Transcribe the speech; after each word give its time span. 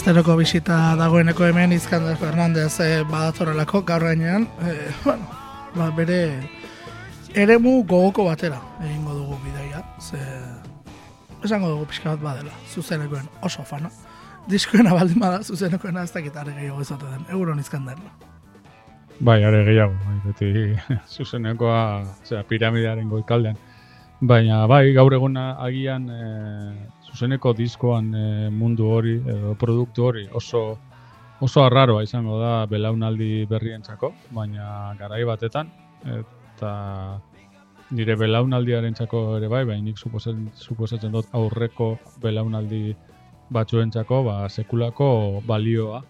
Asteroko 0.00 0.32
bisita 0.32 0.94
dagoeneko 0.96 1.44
hemen 1.44 1.74
Izkander 1.76 2.14
Fernandez 2.16 2.70
e, 2.80 3.02
badatorrelako 3.04 3.82
gaur 3.84 4.06
gainean, 4.06 4.46
e, 4.64 4.70
bueno, 5.04 5.26
ba, 5.74 5.90
bere 5.92 6.16
eremu 7.36 7.74
gogoko 7.84 8.24
batera 8.24 8.62
egingo 8.80 9.18
dugu 9.18 9.36
bidaia, 9.42 9.82
ze 10.00 10.16
esango 11.44 11.74
dugu 11.74 11.90
pixka 11.90 12.14
bat 12.14 12.22
badela, 12.24 12.56
zuzenekoen 12.72 13.28
oso 13.44 13.60
fana. 13.68 13.90
Diskoena 14.48 14.96
baldin 14.96 15.20
bada, 15.20 15.42
zuzenekoena 15.44 16.06
ez 16.08 16.14
dakit 16.16 16.38
are 16.40 16.56
gehiago 16.56 16.80
ezate 16.80 17.04
den, 17.04 17.26
euron 17.36 17.60
Izkander. 17.60 18.00
Bai, 19.20 19.42
are 19.44 19.60
gehiago, 19.68 20.00
bai, 20.06 20.16
beti 20.24 20.54
zuzenekoa, 21.18 21.82
zera, 22.24 22.46
piramidearen 22.48 23.12
goikaldean. 23.12 23.60
Baina, 24.20 24.64
bai, 24.64 24.86
gaur 24.96 25.12
eguna 25.20 25.50
agian 25.60 26.08
e, 26.08 26.24
zuzeneko 27.10 27.52
diskoan 27.58 28.14
e, 28.14 28.24
mundu 28.50 28.88
hori 28.90 29.16
edo 29.18 29.54
produktu 29.58 30.06
hori 30.10 30.28
oso 30.32 30.78
oso 31.40 31.64
arraroa 31.64 32.02
izango 32.04 32.38
da 32.38 32.66
belaunaldi 32.68 33.46
berrientzako, 33.48 34.12
baina 34.36 34.94
garai 34.98 35.22
batetan 35.24 35.70
eta 36.04 36.72
nire 37.96 38.16
belaunaldiarentzako 38.16 39.22
ere 39.38 39.48
bai, 39.50 39.64
baina 39.68 39.88
nik 39.88 39.98
suposatzen, 39.98 40.50
suposatzen 40.54 41.12
dut 41.16 41.30
aurreko 41.36 41.94
belaunaldi 42.22 42.94
batzuentzako, 43.50 44.22
ba, 44.28 44.36
sekulako 44.48 45.08
balioa 45.46 46.02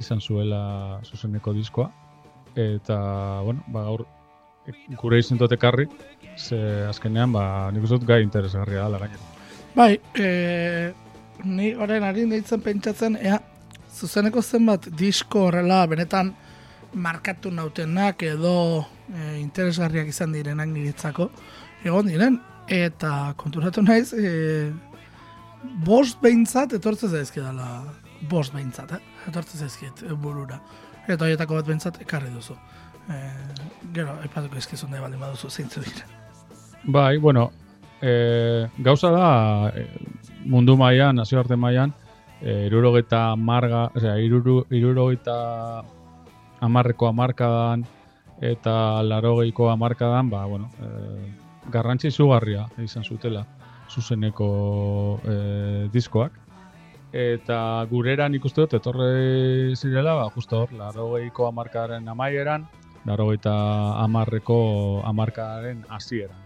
izan 0.00 0.20
zuela 0.20 1.00
zuzeneko 1.04 1.54
diskoa. 1.56 1.88
Eta, 2.54 2.98
bueno, 3.46 3.64
ba, 3.72 3.86
gaur 3.88 4.04
gure 5.00 5.18
izentote 5.20 5.56
karri, 5.60 5.88
ze 6.36 6.58
azkenean, 6.88 7.32
ba, 7.32 7.46
nik 7.72 7.86
uste 7.86 7.98
dut 7.98 8.10
gai 8.10 8.22
interesgarria 8.26 8.88
da, 8.88 9.00
gainera. 9.06 9.33
Bai, 9.74 9.98
e, 10.14 10.92
ni 11.42 11.72
horren 11.74 12.04
ari 12.06 12.28
deitzen 12.30 12.62
pentsatzen, 12.62 13.16
ea, 13.18 13.40
zuzeneko 13.90 14.42
zenbat 14.42 14.86
disko 14.94 15.48
horrela 15.48 15.80
benetan 15.90 16.30
markatu 16.94 17.50
nautenak 17.50 18.22
edo 18.22 18.54
e, 19.10 19.40
interesgarriak 19.40 20.12
izan 20.12 20.36
direnak 20.36 20.70
niretzako, 20.70 21.26
egon 21.82 22.06
diren, 22.12 22.38
eta 22.70 23.34
konturatu 23.40 23.82
naiz, 23.82 24.12
e, 24.14 24.70
bost 25.82 26.22
behintzat 26.22 26.76
etortzen 26.78 27.10
zaizki 27.10 27.42
dela, 27.42 27.82
bost 28.30 28.54
behintzat, 28.54 28.94
eh? 28.94 29.02
etortzen 29.28 29.66
zaizkiet 29.66 30.04
burura. 30.22 30.60
Eta 31.08 31.26
horietako 31.26 31.58
bat 31.58 31.66
behintzat 31.66 31.98
ekarri 32.04 32.30
duzu. 32.32 32.54
E, 33.10 33.18
gero, 33.96 34.14
epatuko 34.24 34.62
izkizun 34.62 34.94
da 34.94 35.02
baldin 35.02 35.20
baduzu 35.20 35.50
zeintzu 35.50 35.82
dira. 35.82 36.06
Bai, 36.84 37.18
bueno, 37.18 37.50
e, 38.04 38.68
gauza 38.78 39.10
da 39.10 39.72
e, 39.74 39.86
mundu 40.44 40.76
mailan, 40.76 41.16
nazioarte 41.16 41.56
mailan, 41.56 41.94
e, 42.42 42.66
irurogeta 42.66 43.34
marga, 43.36 43.86
osea, 43.96 44.18
iruru, 44.20 44.64
irurogeta 44.70 45.82
amarreko 46.60 47.08
amarkadan 47.08 47.84
eta 48.44 48.76
larogeiko 49.02 49.70
amarkadan, 49.72 50.28
ba, 50.30 50.44
bueno, 50.44 50.68
e, 50.84 51.32
garrantzi 51.72 52.10
zugarria 52.10 52.66
izan 52.84 53.04
zutela 53.04 53.46
zuzeneko 53.88 55.20
e, 55.24 55.36
diskoak. 55.92 56.40
Eta 57.14 57.58
gurera 57.88 58.26
nik 58.28 58.44
uste 58.44 58.64
dut, 58.64 58.74
etorre 58.80 59.76
zirela, 59.78 60.16
ba, 60.18 60.30
justo 60.34 60.64
hor, 60.64 60.72
larogeiko 60.76 61.46
amarkadaren 61.48 62.08
amaieran, 62.10 62.66
larogeita 63.06 63.54
amarreko 64.02 64.58
amarkadaren 65.06 65.84
hasieran. 65.88 66.43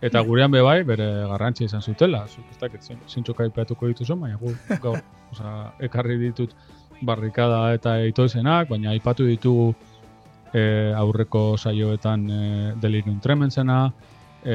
Eta 0.00 0.20
gurean 0.22 0.50
be 0.50 0.60
bai, 0.62 0.82
bere 0.86 1.06
garrantzi 1.26 1.66
izan 1.66 1.82
zutela. 1.82 2.22
Zuk 2.30 2.46
ez 2.52 2.58
dakit 2.60 2.84
zintxok 2.86 3.40
aipatuko 3.48 3.88
dituzu, 3.90 4.16
baina 4.20 4.38
gu 4.38 4.54
gaur, 4.84 5.00
oza, 5.32 5.54
ekarri 5.82 6.18
ditut 6.22 6.54
barrikada 7.02 7.72
eta 7.74 7.98
itoizenak, 8.06 8.68
baina 8.70 8.92
aipatu 8.94 9.26
ditugu 9.26 9.72
e, 10.52 10.92
aurreko 10.96 11.56
saioetan 11.58 12.28
e, 12.30 12.42
delirium 12.82 13.18
trementzena, 13.22 13.80
e, 14.42 14.54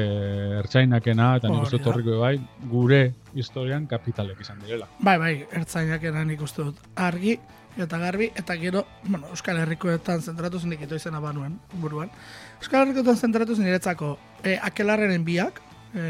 ertzainakena, 0.60 1.34
eta 1.40 1.52
nik 1.52 1.66
uste 1.68 1.80
torriko 1.84 2.20
bai, 2.22 2.36
gure 2.70 3.02
historian 3.34 3.86
kapitalek 3.90 4.40
izan 4.44 4.64
direla. 4.64 4.88
Bai, 5.00 5.18
bai, 5.20 5.34
ertzainakena 5.60 6.24
nik 6.28 6.44
uste 6.44 6.70
dut 6.70 6.80
argi, 6.96 7.36
eta 7.80 7.98
garbi, 7.98 8.30
eta 8.36 8.56
gero, 8.60 8.84
bueno, 9.04 9.28
Euskal 9.34 9.58
Herrikoetan 9.62 10.22
zentratu 10.22 10.60
zen 10.60 10.76
ikito 10.76 10.96
izena 10.96 11.20
banuen, 11.20 11.58
buruan. 11.82 12.12
Euskal 12.60 12.84
Herrikoetan 12.84 13.16
zentratu 13.16 13.56
zen 13.56 13.66
niretzako 13.66 14.14
e, 14.42 14.56
akelarren 14.56 15.24
biak, 15.24 15.60
e, 15.94 16.04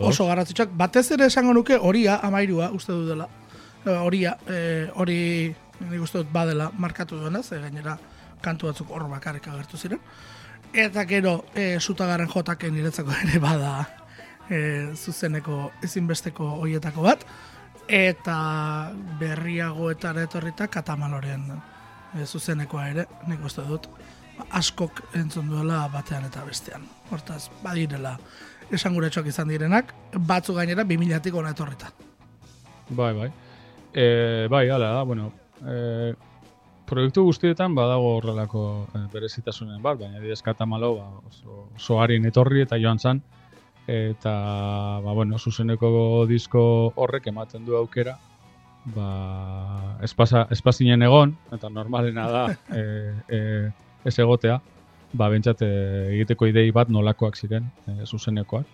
oso 0.00 0.26
garratzitsak, 0.28 0.72
batez 0.76 1.06
ere 1.16 1.28
esango 1.30 1.54
nuke 1.54 1.76
horia, 1.76 2.18
amairua, 2.22 2.70
uste 2.74 2.92
du 2.92 3.06
dela. 3.08 3.28
E, 3.84 3.90
horia, 3.90 4.36
e, 4.48 4.60
hori, 4.94 5.18
nik 5.90 6.02
uste 6.02 6.22
dut 6.22 6.32
badela 6.32 6.70
markatu 6.78 7.20
duena, 7.20 7.42
ze 7.42 7.60
gainera 7.60 7.98
kantu 8.44 8.70
batzuk 8.70 8.90
hor 8.90 9.08
bakarrik 9.10 9.48
agertu 9.48 9.80
ziren. 9.80 10.00
Eta 10.74 11.04
gero, 11.06 11.44
e, 11.54 11.78
sutagarren 11.80 12.28
jotaken 12.28 12.74
niretzako 12.74 13.14
ere 13.24 13.40
bada 13.42 13.74
e, 14.48 14.90
zuzeneko 14.94 15.70
ezinbesteko 15.84 16.48
hoietako 16.60 17.04
bat 17.06 17.24
eta 17.88 18.36
berriagoetara 19.20 20.24
etorrita 20.24 20.68
katamaloren 20.72 21.50
e, 21.52 22.24
zuzenekoa 22.24 22.88
ere, 22.94 23.06
nik 23.28 23.44
uste 23.44 23.64
dut, 23.68 23.88
askok 24.50 25.02
entzun 25.14 25.48
duela 25.50 25.84
batean 25.92 26.26
eta 26.28 26.44
bestean. 26.44 26.84
Hortaz, 27.10 27.48
badirela 27.62 28.16
esan 28.72 28.94
gure 28.94 29.10
izan 29.26 29.48
direnak, 29.48 29.94
batzu 30.18 30.54
gainera 30.54 30.84
2000-tik 30.84 31.34
ona 31.34 31.50
etorrita. 31.50 31.90
Bai, 32.90 33.12
bai. 33.14 33.30
E, 33.92 34.46
bai, 34.50 34.68
ala 34.70 34.92
da, 34.94 35.02
bueno, 35.02 35.32
e, 35.62 36.14
proiektu 36.86 37.24
guztietan 37.24 37.74
badago 37.74 38.16
horrelako 38.16 38.86
e, 38.94 39.04
berezitasunen 39.12 39.80
bat, 39.82 39.98
baina 39.98 40.20
didez 40.20 40.42
katamalo 40.42 40.94
ba, 40.96 41.08
oso, 41.28 41.68
oso 41.76 42.02
etorri 42.04 42.62
eta 42.62 42.76
joan 42.76 42.98
zan, 42.98 43.22
eta 43.86 45.00
ba, 45.04 45.12
bueno, 45.12 45.38
zuzeneko 45.38 46.26
disko 46.26 46.92
horrek 46.96 47.26
ematen 47.28 47.64
du 47.64 47.76
aukera 47.76 48.18
ba, 48.84 49.98
espasa, 50.02 50.46
espazinen 50.50 51.02
egon 51.02 51.36
eta 51.52 51.68
normalena 51.68 52.28
da 52.28 52.44
e, 52.78 53.14
e, 53.28 53.40
ez 54.04 54.18
egotea 54.18 54.60
ba, 55.12 55.28
bentsat 55.30 55.62
e, 55.62 55.70
egiteko 56.14 56.48
idei 56.50 56.70
bat 56.74 56.90
nolakoak 56.92 57.36
ziren 57.36 57.66
e, 57.86 58.04
zuzenekoak 58.04 58.66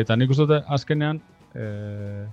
eta 0.00 0.16
nik 0.16 0.34
uste 0.34 0.48
dut 0.48 0.72
azkenean 0.76 1.20
e, 1.54 2.26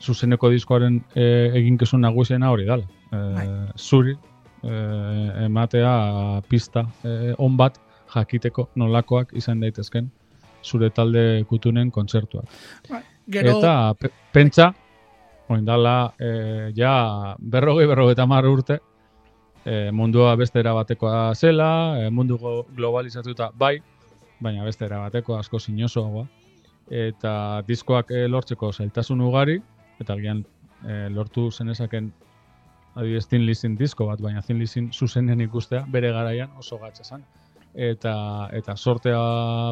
zuzeneko 0.00 0.50
diskoaren 0.52 1.00
e, 1.14 1.26
eginkizun 1.60 2.04
nagusiena 2.04 2.50
hori 2.52 2.68
dala 2.68 2.84
e, 2.84 3.16
bai. 3.38 3.48
zuri 3.76 4.16
e, 4.16 4.76
ematea 5.46 5.96
pista 6.48 6.86
e, 7.02 7.34
on 7.38 7.56
bat 7.56 7.80
jakiteko 8.14 8.68
nolakoak 8.76 9.32
izan 9.36 9.60
daitezken 9.60 10.10
zure 10.66 10.90
talde 10.90 11.44
kutunen 11.48 11.92
kontzertuak. 11.94 12.50
Ba, 12.90 13.00
gero... 13.30 13.58
Eta 13.58 14.10
pentsa, 14.34 14.72
oindala, 15.52 15.96
e, 16.18 16.30
ja 16.76 17.36
berrogei 17.38 17.86
berrogei 17.86 18.16
urte, 18.50 18.80
e, 19.66 19.90
mundua 19.92 20.36
beste 20.38 20.62
erabatekoa 20.62 21.34
zela, 21.34 21.68
e, 22.00 22.10
mundu 22.10 22.38
globalizatuta 22.76 23.50
bai, 23.58 23.76
baina 24.40 24.64
beste 24.64 24.86
erabateko 24.86 25.36
asko 25.36 25.58
sinosoagoa. 25.58 26.26
Eta 26.90 27.32
diskoak 27.66 28.12
e, 28.14 28.26
lortzeko 28.30 28.70
zailtasun 28.72 29.24
ugari, 29.26 29.58
eta 30.00 30.14
gian 30.22 30.44
e, 30.86 31.08
lortu 31.10 31.50
zenezaken 31.50 32.12
adibidez 32.94 33.26
Thin 33.26 33.44
Lizin 33.46 33.74
disko 33.76 34.06
bat, 34.06 34.22
baina 34.22 34.42
Thin 34.42 34.62
Lizin 34.62 34.92
zuzenen 34.92 35.42
ikustea 35.44 35.82
bere 35.92 36.12
garaian 36.14 36.54
oso 36.62 36.78
gatsa 36.80 37.04
zen 37.04 37.26
eta 37.76 38.48
eta 38.56 38.74
sortea 38.76 39.18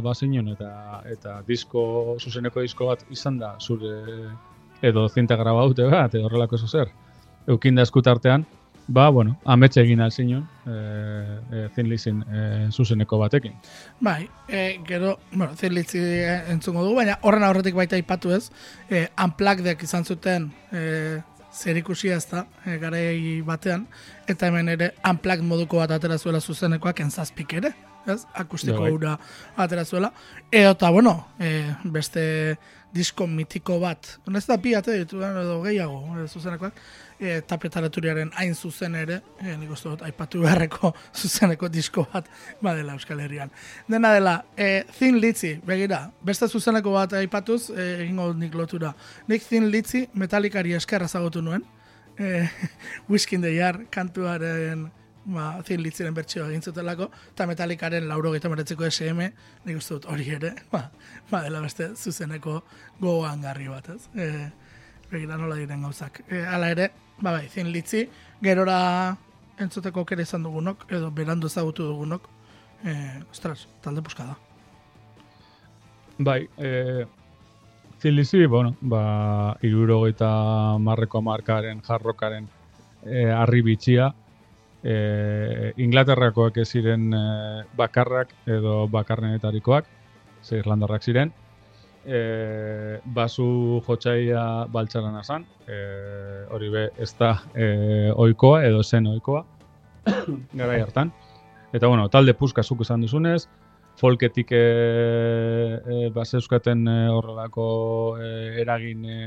bazinen 0.05 0.51
eta 0.53 1.01
eta 1.09 1.39
disko 1.47 2.17
zuzeneko 2.21 2.61
disko 2.61 2.91
bat 2.91 3.05
izan 3.11 3.39
da 3.41 3.55
zure 3.59 3.95
edo 4.85 5.07
zinta 5.09 5.39
grabaute 5.41 5.87
bat 5.89 6.15
edo 6.15 6.27
horrelako 6.29 6.59
eso 6.61 6.69
zer 6.69 6.93
eukin 7.49 7.75
da 7.75 7.87
eskutartean 7.89 8.45
ba 8.87 9.09
bueno 9.11 9.37
ametxe 9.45 9.81
egin 9.81 10.01
al 10.01 10.13
sinun 10.13 10.49
eh 10.67 11.39
e, 11.53 11.69
zinlizin 11.75 12.23
e, 12.23 12.71
zuzeneko 12.71 13.19
batekin. 13.19 13.53
Bai 14.01 14.29
e, 14.49 14.81
gero 14.87 15.19
bueno 15.33 15.55
zinlizi 15.57 15.99
entzungo 16.49 16.83
dugu 16.83 16.97
baina 16.97 17.19
horren 17.23 17.45
aurretik 17.45 17.75
baita 17.75 17.97
aipatu 17.97 18.33
ez 18.33 18.51
eh 18.91 19.09
unplugged 19.25 19.83
izan 19.83 20.05
zuten 20.05 20.53
eh 20.73 21.23
zer 21.55 21.77
ikusi 21.77 22.09
ez 22.09 22.27
da, 22.27 22.47
e, 22.67 23.43
batean, 23.47 23.87
eta 24.27 24.49
hemen 24.49 24.69
ere 24.69 24.95
unplugged 25.09 25.45
moduko 25.45 25.77
bat 25.77 25.91
atera 25.91 26.19
zuela 26.19 26.41
zuzenekoak 26.41 27.01
entzazpik 27.01 27.53
ere 27.53 27.75
ez? 28.07 28.25
Akustiko 28.35 28.81
Bai. 28.81 28.93
ura 28.93 29.19
atera 29.57 29.85
zuela. 29.85 30.13
Edo 30.51 30.71
eta, 30.75 30.91
bueno, 30.91 31.29
e, 31.39 31.75
beste 31.85 32.25
disko 32.95 33.27
mitiko 33.27 33.81
bat. 33.83 34.07
Ez 34.37 34.45
da 34.47 34.57
bi 34.57 34.75
ate 34.75 34.95
ditu, 35.01 35.21
eh, 35.23 35.31
edo 35.43 35.61
gehiago, 35.65 35.99
e, 36.19 36.29
zuzenekoak. 36.29 36.79
E, 37.19 37.41
tapetaraturiaren 37.47 38.31
hain 38.39 38.55
zuzen 38.55 38.95
ere, 38.99 39.21
e, 39.41 39.57
nik 39.57 39.71
uste 39.71 39.89
dut, 39.89 40.03
aipatu 40.03 40.41
beharreko 40.43 40.93
zuzeneko 41.21 41.69
disko 41.69 42.07
bat 42.13 42.29
badela 42.63 42.95
Euskal 42.95 43.21
Herrian. 43.21 43.51
Dena 43.89 44.13
dela, 44.15 44.45
e, 44.57 44.85
Thin 44.99 45.21
Litzy, 45.23 45.55
begira, 45.67 46.11
beste 46.23 46.49
zuzeneko 46.49 46.93
bat 46.95 47.15
aipatuz, 47.19 47.71
e, 47.71 47.87
egingo 48.05 48.33
nik 48.35 48.55
lotura. 48.55 48.95
Nik 49.29 49.47
Thin 49.47 49.71
Litzy 49.71 50.09
metalikari 50.15 50.75
eskerra 50.75 51.09
zagotu 51.09 51.43
nuen, 51.43 51.65
e, 52.19 52.49
Whisky 53.09 53.37
in 53.37 53.43
the 53.43 53.55
Jar 53.57 53.87
kantuaren 53.91 54.91
ba, 55.25 55.63
Thin 55.65 55.83
Litzyren 55.83 56.15
bertsioa 56.15 56.49
egin 56.51 56.63
zutelako, 56.63 57.09
eta 57.33 57.47
metalikaren 57.49 58.09
lauro 58.09 58.33
gaita 58.35 58.51
meretzeko 58.53 58.87
SM, 58.89 59.29
nik 59.65 59.81
uste 59.81 59.99
dut 59.99 60.09
hori 60.13 60.29
ere, 60.37 60.53
ba, 60.73 60.87
ba 61.31 61.43
dela 61.47 61.63
beste 61.65 61.91
zuzeneko 61.95 62.61
gogoan 63.01 63.43
garri 63.45 63.69
bat, 63.69 63.89
ez? 63.95 64.09
E, 64.15 64.29
begira 65.11 65.39
nola 65.41 65.59
diren 65.61 65.85
gauzak. 65.87 66.23
E, 66.29 66.45
hala 66.45 66.71
ere, 66.75 66.91
ba 67.21 67.37
bai, 67.39 67.49
Thin 67.53 67.73
Litzy, 67.73 68.07
gerora 68.45 68.79
entzuteko 69.61 70.03
aukera 70.03 70.25
izan 70.25 70.45
dugunok, 70.45 70.89
edo 70.93 71.11
berandu 71.15 71.49
ezagutu 71.53 71.87
dugunok, 71.89 72.29
e, 72.85 72.97
ostras, 73.31 73.69
talde 73.83 74.03
puska 74.03 74.27
da. 74.33 74.37
Bai, 76.19 76.49
e, 76.59 77.07
zilizi, 78.01 78.45
bueno, 78.47 78.77
ba, 78.81 79.57
irurogeita 79.63 80.29
marreko 80.79 81.23
markaren, 81.25 81.81
jarrokaren 81.83 82.47
e, 83.03 83.31
arri 83.33 83.63
bitxia, 83.63 84.13
e, 84.85 85.73
Inglaterrakoak 85.81 86.61
ez 86.61 86.69
ziren 86.69 87.09
e, 87.17 87.23
bakarrak 87.77 88.35
edo 88.47 88.85
bakarrenetarikoak, 88.93 89.89
ze 90.45 90.61
Irlandarrak 90.61 91.03
ziren, 91.03 91.33
e, 92.05 93.01
basu 93.17 93.81
jotxaia 93.87 94.45
baltsaran 94.73 95.17
azan, 95.17 95.47
e, 95.67 95.81
hori 96.53 96.71
be 96.71 96.89
ez 97.01 97.15
da 97.19 97.35
e, 97.55 98.13
oikoa 98.13 98.65
edo 98.69 98.83
zen 98.83 99.09
oikoa, 99.15 99.45
garai 100.61 100.81
hartan. 100.83 101.13
Eta 101.75 101.89
bueno, 101.89 102.09
talde 102.13 102.37
puska 102.39 102.63
zuk 102.63 102.85
esan 102.85 103.03
duzunez, 103.03 103.47
folketik 103.97 104.53
e, 104.53 104.65
e, 105.87 106.11
baseuskaten 106.15 106.87
e, 106.89 106.99
horrelako 107.09 107.67
e, 108.21 108.29
eragin 108.63 109.05
e, 109.07 109.19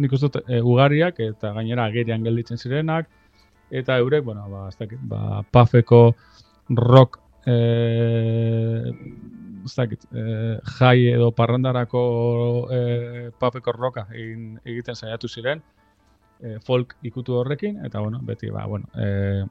nik 0.00 0.14
uste 0.16 0.40
e, 0.46 0.60
ugariak 0.62 1.20
eta 1.20 1.52
gainera 1.56 1.86
agerian 1.90 2.24
gelditzen 2.24 2.58
zirenak 2.58 3.10
eta 3.70 3.98
eurek, 3.98 4.24
bueno, 4.24 4.48
ba, 4.50 4.68
dakit, 4.78 4.98
ba, 5.02 5.42
pafeko 5.50 6.14
rock 6.68 7.20
e, 7.46 7.56
ez 9.64 9.74
dakit, 9.74 10.06
e, 10.12 10.58
jai 10.78 11.08
edo 11.10 11.30
parrandarako 11.34 12.02
e, 12.70 12.80
pafeko 13.38 13.72
rocka 13.72 14.06
egin, 14.14 14.56
egiten 14.64 14.98
saiatu 14.98 15.28
ziren 15.28 15.62
e, 16.40 16.58
folk 16.66 16.96
ikutu 17.02 17.36
horrekin 17.40 17.84
eta 17.86 18.00
bueno, 18.00 18.20
beti 18.22 18.50
ba, 18.50 18.66
bueno, 18.66 18.86
e, 18.94 19.44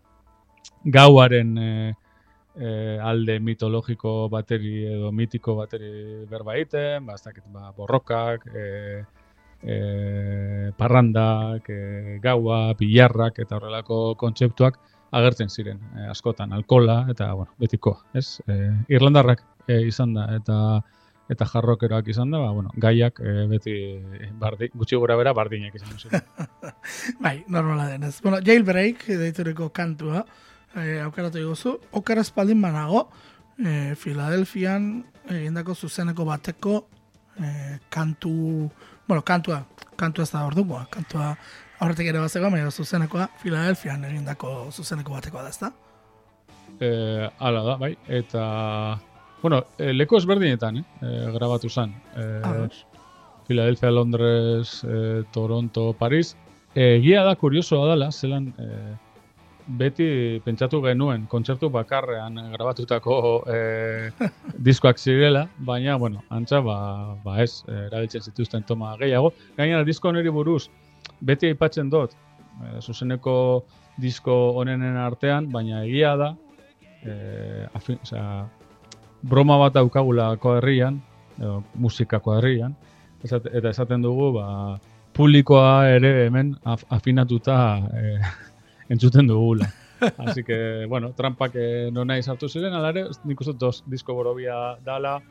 gauaren 0.83 1.57
e, 1.57 1.93
e, 2.55 2.97
alde 3.01 3.39
mitologiko 3.39 4.29
bateri 4.29 4.85
edo 4.93 5.11
mitiko 5.11 5.55
bateri 5.59 6.25
berba 6.29 6.55
egiten, 6.55 7.05
ba, 7.05 7.19
dakit, 7.23 7.43
ba, 7.51 7.71
borrokak, 7.75 8.47
e, 8.55 9.03
e, 9.65 10.71
parrandak, 10.77 11.69
e, 11.69 12.19
gaua, 12.23 12.73
bilarrak 12.79 13.39
eta 13.43 13.57
horrelako 13.57 14.15
kontzeptuak 14.21 14.79
agertzen 15.15 15.49
ziren 15.49 15.79
e, 15.95 16.07
askotan, 16.11 16.53
alkola 16.53 17.05
eta 17.11 17.31
bueno, 17.33 17.53
betiko, 17.59 17.97
ez? 18.13 18.41
E, 18.47 18.71
Irlandarrak 18.93 19.43
e, 19.67 19.81
izan 19.87 20.13
da 20.15 20.29
eta 20.35 20.59
eta 21.25 21.45
jarrokeroak 21.49 22.07
izan 22.13 22.29
da, 22.29 22.37
ba, 22.37 22.51
bueno, 22.53 22.69
gaiak 22.77 23.19
e, 23.19 23.31
beti 23.49 23.75
bardi, 24.37 24.69
gutxi 24.77 24.97
gura 25.01 25.15
bera 25.17 25.33
bardinak 25.33 25.73
izan 25.75 25.97
ziren. 25.97 26.25
bai, 27.25 27.39
normala 27.49 27.87
denez. 27.89 28.19
Bueno, 28.21 28.41
Jailbreak, 28.45 29.07
deituriko 29.23 29.71
kantua, 29.73 30.21
e, 30.75 30.99
aukeratu 31.01 31.41
iguzu, 31.41 31.79
okera 31.97 32.21
espaldin 32.21 32.61
banago, 32.61 33.07
e, 33.57 33.95
Filadelfian 33.97 34.89
egindako 35.31 35.75
zuzeneko 35.75 36.27
bateko 36.27 36.83
e, 37.39 37.79
kantu, 37.89 38.69
bueno, 39.07 39.23
kantua, 39.23 39.63
kantua 39.95 40.23
ez 40.23 40.31
da 40.31 40.45
ordukoa, 40.47 40.85
kantua 40.91 41.33
aurretik 41.79 42.07
ere 42.11 42.21
bazegoa, 42.23 42.51
baina 42.53 42.71
zuzenekoa 42.71 43.27
Filadelfian 43.41 44.05
egindako 44.07 44.53
zuzeneko 44.71 45.17
batekoa 45.17 45.43
da, 45.43 45.51
ezta? 45.53 45.71
E, 46.79 46.89
ala 47.39 47.63
da, 47.63 47.77
bai, 47.81 47.93
eta 48.07 48.45
bueno, 49.41 49.61
e, 49.77 49.93
leku 49.93 50.17
ezberdinetan, 50.17 50.79
eh, 50.81 50.85
e, 51.05 51.31
grabatu 51.35 51.69
zen. 51.69 51.93
E, 52.15 52.23
Ados. 52.43 52.85
Philadelphia, 53.47 53.91
Londres, 53.91 54.83
e, 54.83 55.23
Toronto, 55.31 55.93
Paris. 55.93 56.35
E, 56.73 56.95
egia 56.95 57.23
da, 57.23 57.35
kuriosoa 57.35 57.91
dela, 57.91 58.11
zelan 58.11 58.47
e, 58.57 58.69
beti 59.67 60.39
pentsatu 60.45 60.79
genuen 60.83 61.25
kontzertu 61.29 61.69
bakarrean 61.73 62.37
grabatutako 62.53 63.15
e, 63.49 63.57
diskoak 64.67 64.99
zirela, 64.99 65.45
baina, 65.57 65.97
bueno, 65.97 66.21
antza, 66.29 66.61
ba, 66.61 66.77
ba 67.23 67.39
ez, 67.43 67.63
e, 67.67 67.85
erabiltzen 67.87 68.21
zituzten 68.21 68.63
toma 68.63 68.95
gehiago. 69.01 69.33
Gainera, 69.57 69.83
disko 69.87 70.11
honeri 70.11 70.33
buruz, 70.33 70.67
beti 71.25 71.49
aipatzen 71.53 71.89
dut, 71.89 72.13
e, 72.61 72.79
zuzeneko 72.81 73.37
disko 74.01 74.35
honenen 74.59 74.97
artean, 75.01 75.49
baina 75.51 75.83
egia 75.85 76.15
da, 76.19 76.31
e, 77.01 77.65
afin, 77.73 77.99
osea, 78.05 78.45
broma 79.25 79.57
bat 79.57 79.73
daukagulako 79.77 80.59
herrian, 80.59 81.01
edo 81.39 81.63
musika 81.81 82.21
herrian, 82.37 82.75
eta 83.25 83.69
esaten 83.71 84.03
dugu, 84.05 84.33
ba, 84.37 84.77
publikoa 85.15 85.87
ere 85.95 86.25
hemen 86.25 86.55
af, 86.67 86.83
afinatuta 86.91 87.57
e, 87.95 88.19
entzuten 88.89 89.27
dugula. 89.27 89.71
Así 90.17 90.43
que, 90.43 90.85
bueno, 90.87 91.13
trampak 91.13 91.55
non 91.91 92.07
nahi 92.11 92.23
sartu 92.23 92.49
ziren, 92.49 92.73
alare, 92.73 93.05
nik 93.23 93.41
uste 93.41 93.53
dos 93.57 93.83
disko 93.87 94.13
borobia 94.13 94.75
dala, 94.83 95.21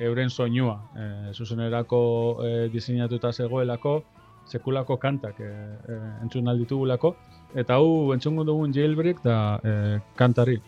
euren 0.00 0.30
soinua, 0.30 0.80
e, 0.96 1.34
zuzenerako 1.34 2.00
e, 2.42 2.68
diseinatuta 2.72 3.32
zegoelako, 3.32 4.02
sekulako 4.48 4.96
kantak 4.98 5.38
e, 5.40 5.44
e, 5.44 5.98
entzun 6.22 6.48
alditugulako, 6.48 7.14
eta 7.54 7.76
hau 7.78 8.12
entzungo 8.14 8.44
dugun 8.48 8.72
jailbreak 8.74 9.22
da 9.22 9.36
e, 9.62 9.74
kantari, 10.16 10.58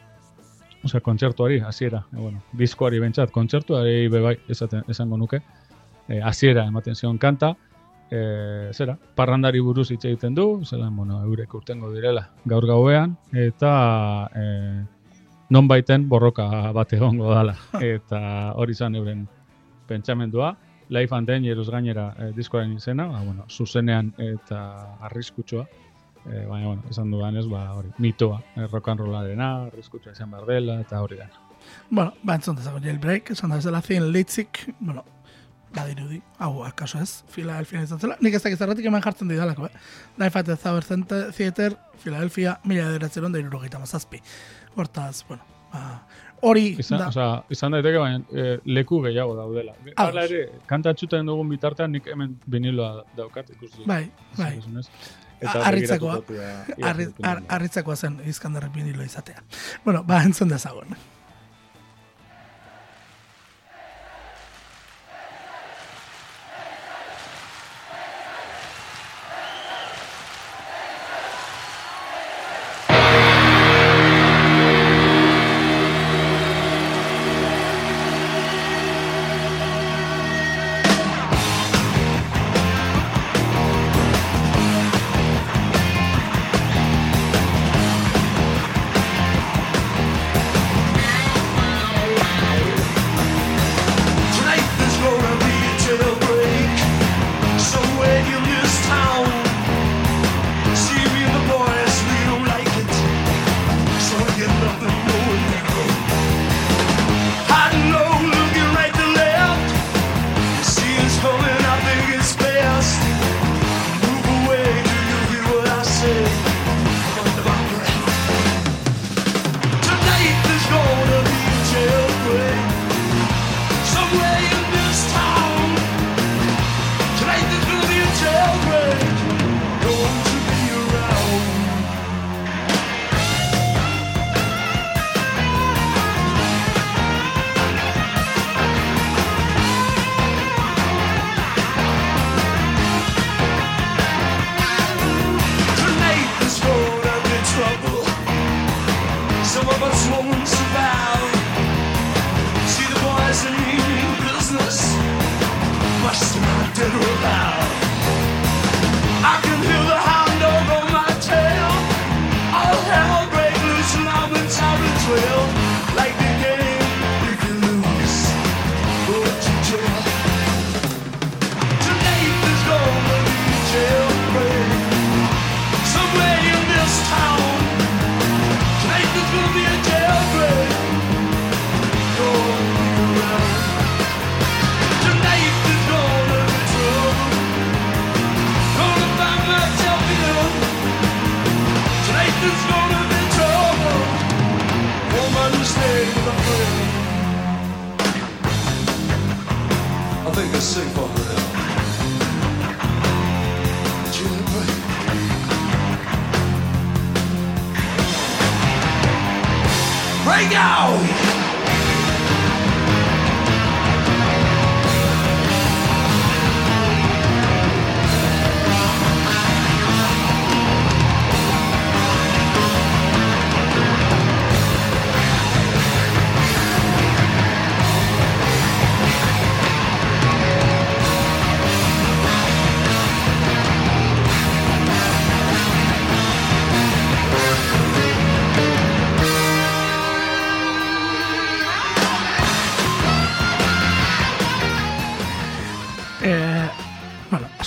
osea, 0.84 1.00
kontzertuari, 1.00 1.60
hasiera, 1.60 2.04
e, 2.12 2.16
bueno, 2.20 2.42
diskoari 2.52 3.00
bentsat, 3.02 3.32
kontzertuari 3.34 4.08
bebai 4.12 4.36
esaten, 4.52 4.84
esango 4.88 5.18
nuke, 5.18 5.40
e, 6.08 6.20
hasiera 6.20 6.68
ematen 6.68 6.94
zion 6.94 7.18
kanta, 7.18 7.54
e, 8.14 8.72
zera, 8.72 8.96
parrandari 9.16 9.60
buruz 9.60 9.88
hitz 9.90 10.04
egiten 10.04 10.34
du, 10.34 10.46
zela, 10.64 10.88
bueno, 10.90 11.20
eurek 11.26 11.54
urtengo 11.58 11.90
direla 11.92 12.28
gaur 12.44 12.66
gauean, 12.68 13.16
eta 13.32 13.70
e, 14.34 14.44
non 15.54 15.68
baiten 15.70 16.08
borroka 16.08 16.46
bat 16.76 16.92
egongo 16.96 17.32
dala, 17.34 17.56
eta 17.94 18.20
hori 18.60 18.76
izan 18.76 19.00
euren 19.00 19.26
pentsamendua, 19.88 20.54
Life 20.94 21.16
and 21.16 21.28
Dangerous 21.28 21.70
gainera 21.72 22.10
e, 22.18 22.30
diskoaren 22.36 22.76
izena, 22.76 23.08
ba, 23.10 23.22
bueno, 23.24 23.48
zuzenean 23.48 24.12
eta 24.20 24.60
arriskutsua, 25.08 25.64
e, 26.24 26.44
baina, 26.46 26.66
bueno, 26.68 26.82
esan 26.90 27.10
dudan 27.10 27.40
ez, 27.40 27.46
ba, 27.50 27.66
hori, 27.74 27.90
mitoa, 27.98 28.42
e, 28.54 28.68
rock 28.68 28.92
and 28.92 29.02
rollarena, 29.06 29.50
arriskutsua 29.72 30.14
izan 30.14 30.30
behar 30.36 30.46
dela, 30.52 30.78
eta 30.84 31.02
hori 31.02 31.18
da. 31.18 31.30
Bueno, 31.88 32.12
ba, 32.22 32.36
entzun 32.36 32.60
dezago 32.60 32.78
jailbreak, 32.84 33.32
esan 33.32 33.50
da 33.50 33.58
bezala 33.58 33.80
Thin 33.82 34.10
Litzik, 34.12 34.66
bueno, 34.78 35.04
badirudi, 35.74 36.20
hau, 36.38 36.62
akaso 36.64 36.98
ez, 37.02 37.22
Philadelphia 37.34 37.82
izan 37.82 37.98
zela, 38.00 38.16
nik 38.20 38.34
ez 38.34 38.42
dakit 38.42 38.58
zerratik 38.58 38.86
hemen 38.86 39.02
jartzen 39.02 39.28
didalako, 39.28 39.66
eh? 39.66 39.72
Life 40.18 40.38
at 40.38 40.46
the 40.46 40.56
Center 40.82 41.32
Theater, 41.32 41.76
Philadelphia, 42.02 42.58
milaederatzeron 42.64 43.32
da 43.32 43.38
irurogeita 43.38 43.78
mazazpi. 43.78 44.20
Hortaz, 44.76 45.24
bueno, 45.28 45.42
ba, 45.72 46.02
hori 46.42 46.76
Izan, 46.78 46.98
da, 46.98 47.08
osea, 47.08 47.42
izan 47.50 47.72
daiteke 47.72 47.98
baina 47.98 48.20
e, 48.32 48.58
leku 48.66 49.00
gehiago 49.02 49.34
daudela. 49.36 49.74
Hala 49.96 50.24
ere, 50.28 50.48
kanta 50.66 50.90
atxuten 50.94 51.26
dugun 51.26 51.48
bitartean 51.48 51.92
nik 51.92 52.06
hemen 52.06 52.38
viniloa 52.50 53.04
daukat 53.16 53.50
ikusi. 53.50 53.84
bai, 53.86 54.10
bai, 54.36 54.50
Esan 54.58 54.60
duzunez. 54.60 54.88
Harritzekoa. 55.44 56.20
begiratuko 56.20 56.34
dut, 56.34 56.76
ia, 56.78 56.90
Arri- 56.90 57.08
ia, 57.18 57.30
ar- 57.30 57.42
arritzekoa 57.56 57.96
zen 57.96 58.20
izkandarrek 58.26 58.72
vinilo 58.74 59.02
izatea. 59.04 59.42
Bueno, 59.84 60.02
ba, 60.04 60.22
entzun 60.24 60.48
dezagun. 60.48 60.94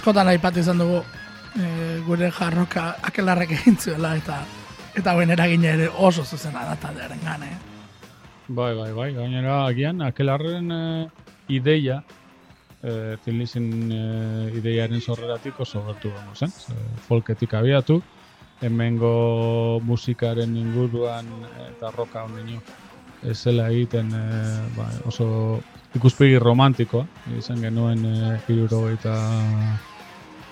Askotan 0.08 0.30
aipatu 0.32 0.62
izan 0.64 0.78
dugu 0.80 1.02
eh, 1.60 1.98
gure 2.08 2.30
jarroka 2.32 2.84
akelarrek 3.10 3.50
egin 3.58 3.76
zuela 3.76 4.14
eta 4.16 4.38
eta 4.96 5.14
buen 5.18 5.34
eragina 5.36 5.74
ere 5.76 5.90
oso 6.08 6.24
zuzena 6.24 6.62
da 6.64 6.78
taldearen 6.80 7.20
gane. 7.26 7.50
Bai, 8.48 8.70
bai, 8.78 8.94
bai, 8.96 9.10
gainera 9.18 9.58
agian, 9.66 10.00
akelarren 10.06 10.72
eh, 10.72 11.10
ideia, 11.58 11.98
eh, 12.84 13.18
Tinlizin 13.26 13.68
eh, 13.92 14.56
ideiaren 14.62 15.04
sorreratik 15.04 15.60
oso 15.60 15.84
gertu 15.90 16.14
gongo 16.16 16.40
zen. 16.40 16.56
Ze, 16.56 16.78
folketik 17.10 17.58
abiatu, 17.60 18.00
hemengo 18.62 19.82
musikaren 19.84 20.56
inguruan 20.56 21.28
eta 21.68 21.92
roka 21.92 22.24
ondino 22.24 22.64
zela 23.34 23.68
egiten 23.76 24.16
eh, 24.16 24.64
ba, 24.78 24.88
oso 25.12 25.60
ikuspegi 26.00 26.40
romantikoa, 26.40 27.04
izan 27.38 27.60
genuen 27.62 28.06
eh, 28.06 28.34
hiruro 28.48 28.86
eta 28.94 29.20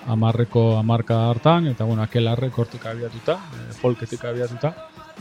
amarreko 0.06 0.76
amarka 0.78 1.30
hartan, 1.30 1.66
eta 1.72 1.84
bueno, 1.84 2.02
akelarrek 2.02 2.58
hortik 2.58 2.86
abiatuta, 2.86 3.40
eh, 3.56 3.72
folketik 3.80 4.24
abiatuta, 4.24 4.72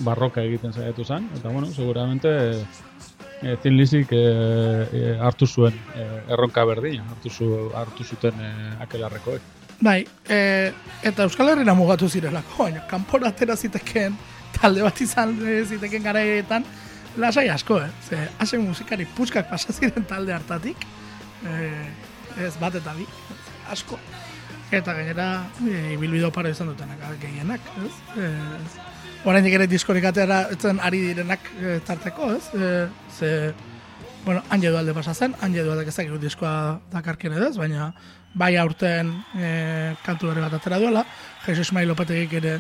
barroka 0.05 0.43
egiten 0.43 0.73
saiatu 0.73 1.05
zen, 1.05 1.29
eta 1.37 1.49
bueno, 1.49 1.67
seguramente 1.67 2.29
eh, 3.41 3.57
Thin 3.61 3.77
Lizzyk 3.77 4.11
eh, 4.11 4.87
eh, 4.91 5.17
hartu 5.21 5.47
zuen 5.47 5.75
eh, 5.95 6.23
erronka 6.29 6.65
berdina, 6.65 7.05
hartu, 7.11 7.29
zu, 7.29 7.51
hartu 7.75 8.03
zuten 8.03 8.41
eh, 8.41 8.73
akelarrekoek. 8.83 9.53
Bai, 9.81 10.05
e, 10.29 10.71
eta 11.03 11.25
Euskal 11.27 11.49
Herrira 11.51 11.73
mugatu 11.75 12.07
zirelako, 12.07 12.63
baina 12.63 12.85
kanpora 12.87 13.27
atera 13.33 13.57
ziteken 13.59 14.15
talde 14.55 14.83
bat 14.85 15.01
izan 15.03 15.35
eh, 15.43 15.63
ziteken 15.67 16.03
garaietan, 16.05 16.63
lasai 17.19 17.49
asko, 17.51 17.81
eh? 17.83 17.89
Ze, 18.07 18.21
hase 18.39 18.59
musikari 18.61 19.07
puskak 19.17 19.49
pasa 19.49 19.73
talde 20.07 20.33
hartatik, 20.33 20.87
e, 21.43 21.73
ez 22.47 22.55
bat 22.61 22.75
eta 22.75 22.93
bi, 22.95 23.07
asko. 23.71 23.99
Eta 24.75 24.91
gainera, 24.91 25.45
e, 25.63 25.93
ibilbide 25.95 26.27
oparo 26.27 26.49
izan 26.51 26.67
dutenak 26.67 26.99
gehienak, 27.21 27.63
ez? 27.85 27.93
E, 28.19 28.31
Oraindik 29.25 29.55
ere 29.57 29.65
diskorik 29.71 30.03
atera 30.05 30.41
etzen 30.53 30.81
ari 30.83 30.99
direnak 31.07 31.47
e, 31.55 31.77
tarteko, 31.87 32.27
ez? 32.35 32.49
E, 32.53 32.71
ze, 33.15 33.29
bueno, 34.25 34.43
hanje 34.49 34.73
alde 34.75 34.93
pasa 34.93 35.13
zen, 35.13 35.33
hanje 35.41 35.63
dualde 35.63 35.87
ez 35.87 35.95
dakit 35.95 36.19
diskoa 36.21 36.81
dakarken 36.91 37.37
edo 37.37 37.49
baina 37.55 37.93
bai 38.35 38.57
aurten 38.57 39.13
e, 39.39 39.95
kantu 40.03 40.27
berri 40.27 40.43
bat 40.43 40.59
atera 40.59 40.81
duela, 40.83 41.05
Jesus 41.45 41.71
Mai 41.71 41.85
Lopetegik 41.85 42.33
ere 42.41 42.59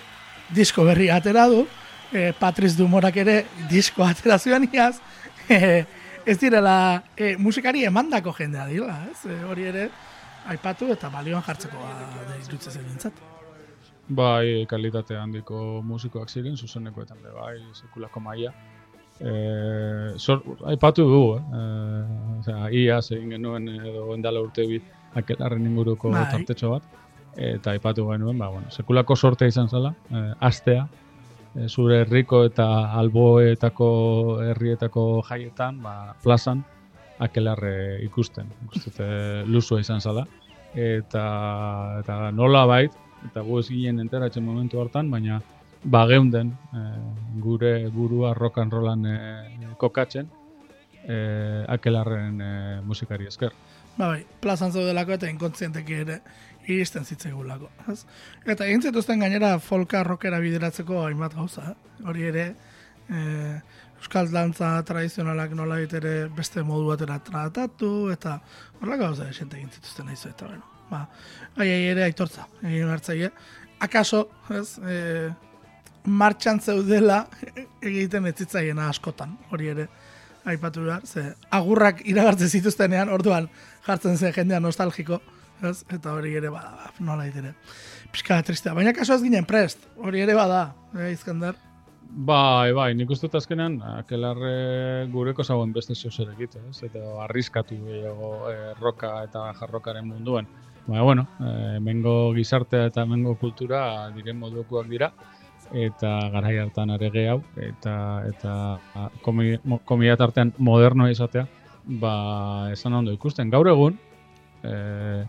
disko 0.55 0.85
berri 0.87 1.09
atera 1.11 1.49
du, 1.51 1.67
e, 2.13 2.31
Patriz 2.39 2.77
Dumorak 2.77 3.17
ere 3.17 3.41
disko 3.69 4.07
atera 4.07 4.39
zuen 4.39 4.69
iaz, 4.71 4.95
e, 5.49 5.83
ez 6.25 6.39
direla 6.39 7.03
e, 7.17 7.35
musikari 7.35 7.83
emandako 7.83 8.33
jendea 8.39 8.65
dira, 8.71 9.01
ez? 9.11 9.25
E, 9.27 9.43
hori 9.43 9.67
ere 9.73 9.89
aipatu 10.51 10.91
eta 10.93 11.09
balioan 11.09 11.43
jartzeko 11.45 11.81
da 11.81 12.37
irutzen 12.41 12.73
zen. 12.73 13.13
Bai, 14.07 14.65
kalitate 14.69 15.17
handiko 15.17 15.81
musikoak 15.81 16.29
ziren, 16.29 16.57
zuzenekoetan 16.57 17.21
be 17.23 17.31
bai, 17.33 17.55
sekulako 17.73 18.21
maila. 18.21 18.51
Eh, 19.19 20.11
sor, 20.17 20.43
aipatu 20.67 21.05
dugu, 21.07 21.37
eh? 21.37 21.59
eh 21.59 22.39
osea, 22.39 22.67
ia 22.69 22.99
egin 22.99 23.31
genuen 23.37 23.69
edo 23.69 24.09
endala 24.13 24.41
urte 24.43 24.67
bi 24.67 24.81
akelarren 25.15 25.65
inguruko 25.65 26.11
Bai. 26.11 26.27
tartetxo 26.31 26.69
bat. 26.75 26.83
Eta 27.35 27.71
aipatu 27.71 28.05
genuen, 28.11 28.37
ba, 28.37 28.49
bueno, 28.49 28.69
sekulako 28.71 29.15
sorte 29.15 29.47
izan 29.47 29.69
zela, 29.69 29.93
eh, 30.11 30.33
astea, 30.39 30.87
eh, 31.55 31.67
zure 31.67 32.01
herriko 32.03 32.43
eta 32.45 32.67
alboetako 32.99 33.89
herrietako 34.43 35.23
jaietan, 35.29 35.81
ba, 35.81 36.13
plazan, 36.23 36.63
akelarre 37.19 38.03
ikusten. 38.03 38.47
Ikustute 38.65 39.07
luzua 39.47 39.79
izan 39.79 40.01
zela. 40.01 40.25
Eta, 40.75 41.25
eta 42.01 42.31
nola 42.35 42.65
bait, 42.67 42.95
eta 43.29 43.41
gu 43.41 43.59
ez 43.61 43.67
ginen 43.69 44.01
enteratzen 44.03 44.43
momentu 44.43 44.81
hartan, 44.81 45.11
baina 45.11 45.41
bageunden 45.85 46.49
eh, 46.73 47.39
gure 47.39 47.89
burua 47.93 48.33
rock 48.33 48.57
and 48.57 48.73
rollan 48.73 49.05
eh, 49.05 49.69
kokatzen 49.77 50.27
eh, 51.07 51.63
akelarren 51.67 52.41
eh, 52.41 52.81
musikari 52.83 53.27
esker. 53.29 53.53
Ba 53.95 54.09
bai, 54.11 54.25
plazan 54.41 54.73
zaudelako 54.73 55.15
eta 55.15 55.29
inkontzienteki 55.31 55.93
ere 56.03 56.19
iristen 56.67 57.05
zitzaigulako. 57.05 57.69
Eta 58.45 58.65
egin 58.65 58.81
zituzten 58.81 59.21
gainera 59.21 59.53
folka 59.59 60.03
rockera 60.03 60.39
bideratzeko 60.43 61.03
hainbat 61.05 61.35
gauza. 61.37 61.71
eh? 61.71 62.03
Hori 62.09 62.25
ere, 62.27 62.45
e, 63.07 63.61
euskal 63.99 64.29
dantza 64.31 64.75
tradizionalak 64.87 65.55
nola 65.57 65.79
ere 65.79 66.27
beste 66.35 66.63
modu 66.63 66.89
batera 66.91 67.19
tratatu, 67.19 68.09
eta 68.13 68.39
horrela 68.79 68.97
gauza 69.07 69.29
esente 69.29 69.57
egin 69.57 69.71
zituzten 69.71 70.05
nahizu 70.05 70.29
eta 70.29 70.47
bueno. 70.47 70.63
Ba, 70.89 71.07
aiei 71.57 71.87
ere 71.89 72.03
aitortza, 72.05 72.45
egin 72.61 72.91
hartzaile. 72.93 73.31
Akaso, 73.81 74.27
ez, 74.53 74.77
e, 74.85 75.31
martxan 76.05 76.61
zeudela 76.61 77.23
egiten 77.89 78.27
ez 78.29 78.35
zitzaiena 78.37 78.89
askotan, 78.89 79.37
hori 79.51 79.71
ere 79.73 79.87
aipatu 80.45 80.85
behar, 80.85 81.05
ze 81.05 81.33
agurrak 81.49 82.03
iragartzen 82.05 82.49
zituztenean, 82.49 83.09
orduan 83.09 83.49
jartzen 83.87 84.17
zen 84.17 84.33
jendea 84.33 84.59
nostalgiko, 84.61 85.19
ez? 85.65 85.79
eta 85.89 86.13
hori 86.13 86.35
ere 86.37 86.51
bada, 86.53 86.75
ba, 86.77 86.91
nola 86.99 87.25
ere. 87.25 87.55
Pixka 88.13 88.37
bat 88.37 88.45
tristea, 88.51 88.75
baina 88.77 88.93
kaso 88.93 89.17
ez 89.17 89.23
ginen 89.23 89.47
prest, 89.49 89.87
hori 89.97 90.21
ere 90.21 90.37
bada, 90.37 90.67
eh, 90.99 91.11
Izkandar. 91.15 91.57
Bai, 92.09 92.71
bai, 92.71 92.93
nik 92.95 93.09
uste 93.11 93.27
azkenean, 93.33 93.79
akelarre 93.99 95.07
gureko 95.11 95.43
zagoen 95.43 95.73
beste 95.73 95.95
zeu 95.95 96.11
zer 96.11 96.29
egite, 96.31 96.61
ez? 96.69 96.77
Eta 96.87 97.01
arriskatu 97.25 97.75
gehiago 97.75 98.29
eh, 98.51 98.73
roka 98.79 99.17
eta 99.25 99.49
jarrokaren 99.59 100.07
munduan. 100.07 100.47
Baina, 100.85 101.03
bueno, 101.03 101.27
eh, 101.41 101.79
mengo 101.81 102.33
gizartea 102.35 102.85
eta 102.91 103.05
mengo 103.05 103.35
kultura 103.41 104.11
diren 104.15 104.37
modukoak 104.39 104.87
dira, 104.87 105.11
eta 105.73 106.11
garai 106.31 106.57
hartan 106.61 106.93
arege 106.93 107.27
hau, 107.29 107.39
eta, 107.57 107.95
eta 108.29 108.53
komi, 109.25 109.57
komedia 109.85 110.17
tartean 110.17 110.53
modernoa 110.57 111.09
izatea, 111.11 111.47
ba, 112.01 112.69
esan 112.71 112.93
ondo 112.93 113.13
ikusten. 113.15 113.49
Gaur 113.49 113.67
egun, 113.73 113.97
eh, 114.63 115.25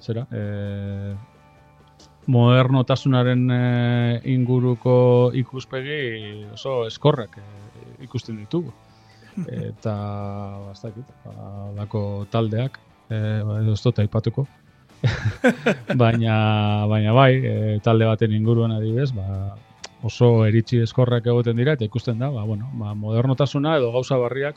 zera, 0.00 0.26
eh, 0.32 1.14
modernotasunaren 2.26 3.44
eh, 3.50 4.20
inguruko 4.32 5.30
ikuspegi 5.36 6.44
oso 6.54 6.84
eskorrak 6.88 7.38
eh, 7.38 8.04
ikusten 8.06 8.38
ditugu. 8.40 8.72
Eta, 9.70 9.94
ba, 10.62 10.72
ez 10.72 10.80
dakit, 10.82 11.10
ba, 11.24 11.34
lako 11.80 12.26
taldeak, 12.30 12.78
eh, 13.10 13.40
ba, 13.44 13.60
ez 13.60 13.80
dut 13.82 13.98
aipatuko. 14.04 14.46
baina, 16.00 16.34
baina 16.88 17.12
bai, 17.12 17.32
eh, 17.44 17.76
talde 17.84 18.06
baten 18.08 18.32
inguruan 18.32 18.72
adibidez, 18.72 19.10
ba, 19.12 19.56
oso 20.04 20.46
eritzi 20.46 20.80
eskorrak 20.84 21.26
egoten 21.26 21.58
dira, 21.60 21.74
eta 21.76 21.84
ikusten 21.84 22.22
da, 22.22 22.30
ba, 22.32 22.44
bueno, 22.48 22.70
ba, 22.80 22.94
modernotasuna 22.94 23.76
edo 23.80 23.92
gauza 23.92 24.20
barriak 24.20 24.56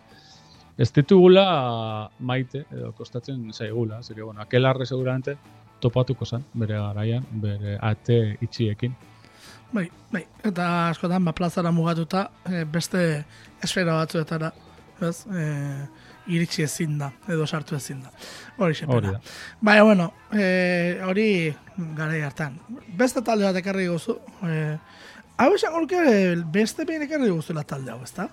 ez 0.78 0.92
ditugula 0.94 2.10
maite 2.20 2.64
edo 2.72 2.92
kostatzen 2.94 3.52
zaigula. 3.54 4.04
Zer, 4.04 4.22
bueno, 4.24 4.42
akelarre 4.42 4.86
seguramente 4.86 5.38
topatuko 5.82 6.26
zen, 6.26 6.44
bere 6.54 6.80
garaian, 6.80 7.26
bere 7.32 7.78
ate 7.82 8.38
itxiekin. 8.42 8.96
Bai, 9.74 9.90
bai, 10.12 10.24
eta 10.48 10.90
askotan, 10.90 11.26
ba, 11.28 11.34
plazara 11.36 11.72
mugatuta, 11.76 12.30
eh, 12.50 12.64
beste 12.64 13.26
esfera 13.64 13.98
batzuetara, 14.00 14.54
ez, 15.02 15.26
eh, 15.28 15.88
iritsi 16.28 16.64
ezin 16.64 16.98
da, 17.00 17.12
edo 17.28 17.46
sartu 17.48 17.76
ezin 17.76 18.02
da. 18.04 18.12
Hori 18.58 18.74
xepena. 18.74 19.12
da. 19.12 19.20
Baina, 19.62 19.84
bueno, 19.84 20.14
eh, 20.34 21.00
hori 21.06 21.54
garai 21.96 22.22
hartan. 22.22 22.58
Beste 22.98 23.22
talde 23.22 23.46
bat 23.46 23.56
ekarri 23.56 23.88
guzu. 23.88 24.18
Eh, 24.44 24.78
hau 25.38 25.54
esan 25.56 25.74
gorke, 25.74 26.02
beste 26.52 26.86
behin 26.86 27.04
ekarri 27.04 27.30
guzula 27.30 27.64
talde 27.64 27.92
hau, 27.92 28.02
ezta? 28.04 28.30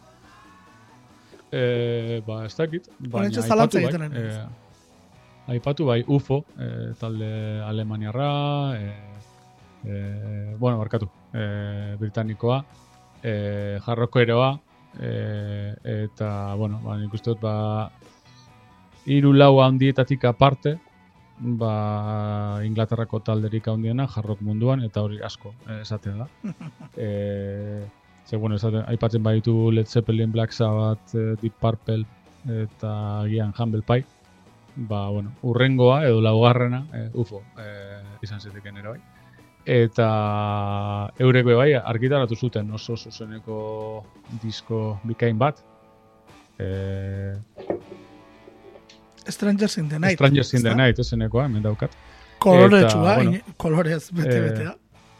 E, 1.52 2.20
ba, 2.26 2.44
ez 2.46 2.54
dakit. 2.58 2.88
Baina, 2.98 3.18
Oraintxe 3.18 3.40
aipatu 3.42 3.54
zalantza 3.54 3.78
bai. 3.78 3.84
egiten 3.84 4.02
ari 4.02 4.14
naiz. 4.14 4.34
E, 4.34 4.63
aipatu 5.46 5.84
bai 5.84 6.02
UFO, 6.06 6.44
e, 6.58 6.94
talde 6.98 7.60
alemaniarra, 7.62 8.78
e, 8.78 8.94
e, 9.84 10.56
bueno, 10.58 10.78
barkatu, 10.78 11.08
e, 11.32 11.96
britanikoa, 12.00 12.64
e, 13.22 13.78
jarrokoeroa, 13.84 14.58
e, 15.00 15.74
eta, 16.04 16.54
bueno, 16.54 16.80
ba, 16.84 16.96
nik 16.98 17.12
uste 17.14 17.34
dut, 17.34 17.42
ba, 17.44 17.90
hiru 19.04 19.34
lau 19.36 19.60
handietatik 19.60 20.24
aparte, 20.24 20.78
ba, 21.38 22.62
Inglaterrako 22.64 23.20
talderik 23.26 23.68
handiena 23.68 24.06
jarrok 24.08 24.40
munduan, 24.40 24.84
eta 24.86 25.02
hori 25.02 25.20
asko 25.22 25.52
esatea 25.80 26.24
da. 26.24 26.28
e, 26.96 27.84
ze, 28.24 28.36
bueno, 28.36 28.56
esaten, 28.56 28.86
aipatzen 28.88 29.22
baditu 29.22 29.70
Led 29.72 29.90
Zeppelin, 29.90 30.32
Black 30.32 30.52
Sabbath, 30.52 31.12
Deep 31.42 31.60
Purple, 31.60 32.06
eta 32.44 33.24
gian 33.28 33.52
Humble 33.56 33.82
Pie, 33.82 34.04
ba, 34.76 35.08
bueno, 35.10 35.32
urrengoa 35.42 36.04
edo 36.06 36.20
laugarrena, 36.20 36.86
eh, 36.92 37.10
UFO, 37.14 37.42
eh, 37.58 38.02
izan 38.22 38.40
ziteken 38.40 38.76
ere 38.76 38.88
bai. 38.88 39.00
Eta 39.64 40.08
eureko 41.18 41.56
bai, 41.56 41.72
argitaratu 41.74 42.36
zuten 42.36 42.70
oso 42.76 42.96
zuzeneko 42.96 44.04
disko 44.42 45.00
bikain 45.04 45.38
bat. 45.38 45.62
Eh, 46.58 47.34
Strangers 49.26 49.78
in 49.78 49.88
the 49.88 49.98
Night. 49.98 50.14
Strangers 50.18 50.52
in 50.54 50.62
the? 50.62 50.74
Night, 50.74 50.98
esenekoa, 50.98 51.46
hemen 51.46 51.62
daukat. 51.62 51.90
Koloretsua, 52.38 52.88
Eta, 53.14 53.14
bueno, 53.16 53.30
ine- 53.30 53.54
kolorez 53.56 54.10
bete 54.12 54.36
eh, 54.36 54.40
betea. 54.42 54.74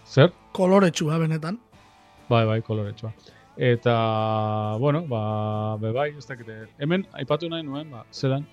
Zer? 0.04 0.32
Koloretsua 0.52 1.18
benetan. 1.18 1.58
Bai, 2.28 2.44
bai, 2.46 2.60
koloretsua. 2.62 3.12
Eta, 3.56 4.76
bueno, 4.80 5.06
ba, 5.06 5.76
be 5.80 5.92
bai, 5.92 6.10
ez 6.18 6.26
dakite. 6.26 6.66
Hemen, 6.78 7.06
aipatu 7.12 7.48
nahi 7.48 7.62
nuen, 7.62 7.88
ba, 7.90 8.04
zelan, 8.12 8.44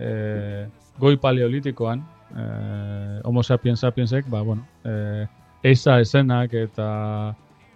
e, 0.00 0.66
goi 0.98 1.16
paleolitikoan, 1.20 2.00
e, 2.32 3.20
homo 3.24 3.42
sapiens 3.42 3.80
sapiensek, 3.80 4.26
ba, 4.32 4.40
bueno, 4.42 4.66
e, 4.84 5.26
eiza 5.62 5.98
esenak 6.00 6.54
eta 6.54 6.88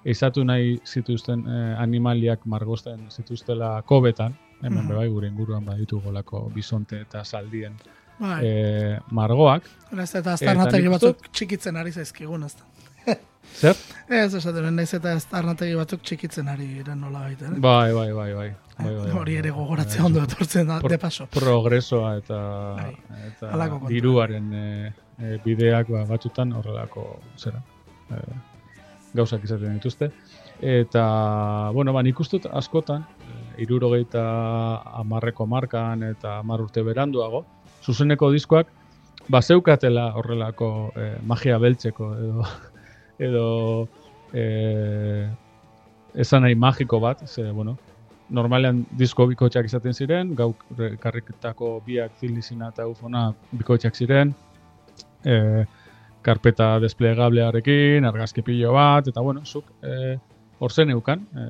eizatu 0.04 0.44
nahi 0.44 0.78
zituzten 0.86 1.44
e, 1.48 1.60
animaliak 1.80 2.46
margosten 2.46 3.06
zituztela 3.10 3.82
kobetan, 3.86 4.34
hemen 4.62 4.80
Mhm. 4.84 4.88
be 4.88 4.94
bai, 4.94 5.08
gure 5.08 5.28
inguruan 5.28 5.64
baditugolako 5.64 6.48
bisonte 6.54 7.00
eta 7.00 7.24
saldien 7.24 7.74
Bai. 8.18 8.40
e, 8.46 8.98
margoak. 9.10 9.64
Naiz 9.92 10.14
eta 10.14 10.32
aztarnategi 10.34 10.88
batzuk 10.88 11.28
txikitzen 11.32 11.76
ari 11.76 11.92
zaizkigun, 11.92 12.44
ez 12.44 12.56
da. 12.56 13.16
Zer? 13.54 13.76
Ez 14.08 14.34
esaten, 14.34 14.74
naiz 14.74 14.94
eta 14.96 15.12
aztarnategi 15.14 15.74
batzuk 15.76 16.00
txikitzen 16.02 16.48
ari 16.48 16.66
diren 16.78 17.00
nola 17.00 17.20
baita. 17.26 17.46
Eh? 17.46 17.60
Bai, 17.60 17.92
bai, 17.92 18.12
bai, 18.12 18.32
bai. 18.34 18.48
Bai, 18.78 18.94
bai, 18.94 19.10
Hori 19.10 19.34
bai, 19.34 19.38
ere 19.38 19.50
bai. 19.50 19.58
gogoratzea 19.58 20.04
ondo 20.04 20.22
etortzen 20.22 20.66
da, 20.66 20.80
de 20.80 20.98
paso. 20.98 21.26
progresoa 21.32 22.16
eta 22.18 22.40
eta 23.28 23.68
diruaren 23.88 24.52
e, 24.52 24.92
e, 25.18 25.38
bideak 25.44 25.90
ba, 25.94 26.04
batzutan 26.08 26.52
horrelako 26.52 27.06
zera 27.38 27.62
e, 28.10 28.22
gauzak 29.14 29.44
izaten 29.44 29.78
dituzte 29.78 30.10
eta 30.60 31.04
bueno 31.74 31.92
ba 31.92 32.02
nik 32.02 32.20
uste 32.20 32.38
dut 32.38 32.50
askotan 32.52 33.04
e, 33.04 33.62
irurogeita 33.62 34.24
amarreko 35.02 35.46
markan 35.46 36.02
eta 36.02 36.38
amar 36.38 36.60
urte 36.60 36.82
beranduago 36.82 37.44
zuzeneko 37.84 38.30
diskoak 38.32 38.66
bazeukatela 39.28 40.12
horrelako 40.18 40.92
e, 40.96 41.10
magia 41.22 41.58
beltzeko 41.58 42.14
edo 42.14 42.46
edo 43.18 43.88
e, 44.32 45.30
esan 46.14 46.44
nahi 46.46 46.54
magiko 46.54 47.00
bat, 47.00 47.26
ze, 47.26 47.50
bueno, 47.50 47.76
normalean 48.32 48.84
disko 48.98 49.26
bikoitzak 49.28 49.66
izaten 49.68 49.94
ziren, 49.94 50.34
gau 50.34 50.52
karriketako 51.00 51.78
biak 51.86 52.16
zilizina 52.20 52.70
eta 52.72 52.86
ufona 52.88 53.26
bikoitzak 53.52 53.96
ziren, 53.96 54.32
e, 55.24 55.64
karpeta 56.24 56.78
desplegablearekin, 56.80 58.04
argazki 58.08 58.42
pilo 58.42 58.72
bat, 58.72 59.08
eta 59.08 59.20
bueno, 59.20 59.44
zuk 59.44 59.68
e, 59.82 60.16
hor 60.58 60.72
zen 60.72 60.90
eukan, 60.94 61.26
e, 61.36 61.46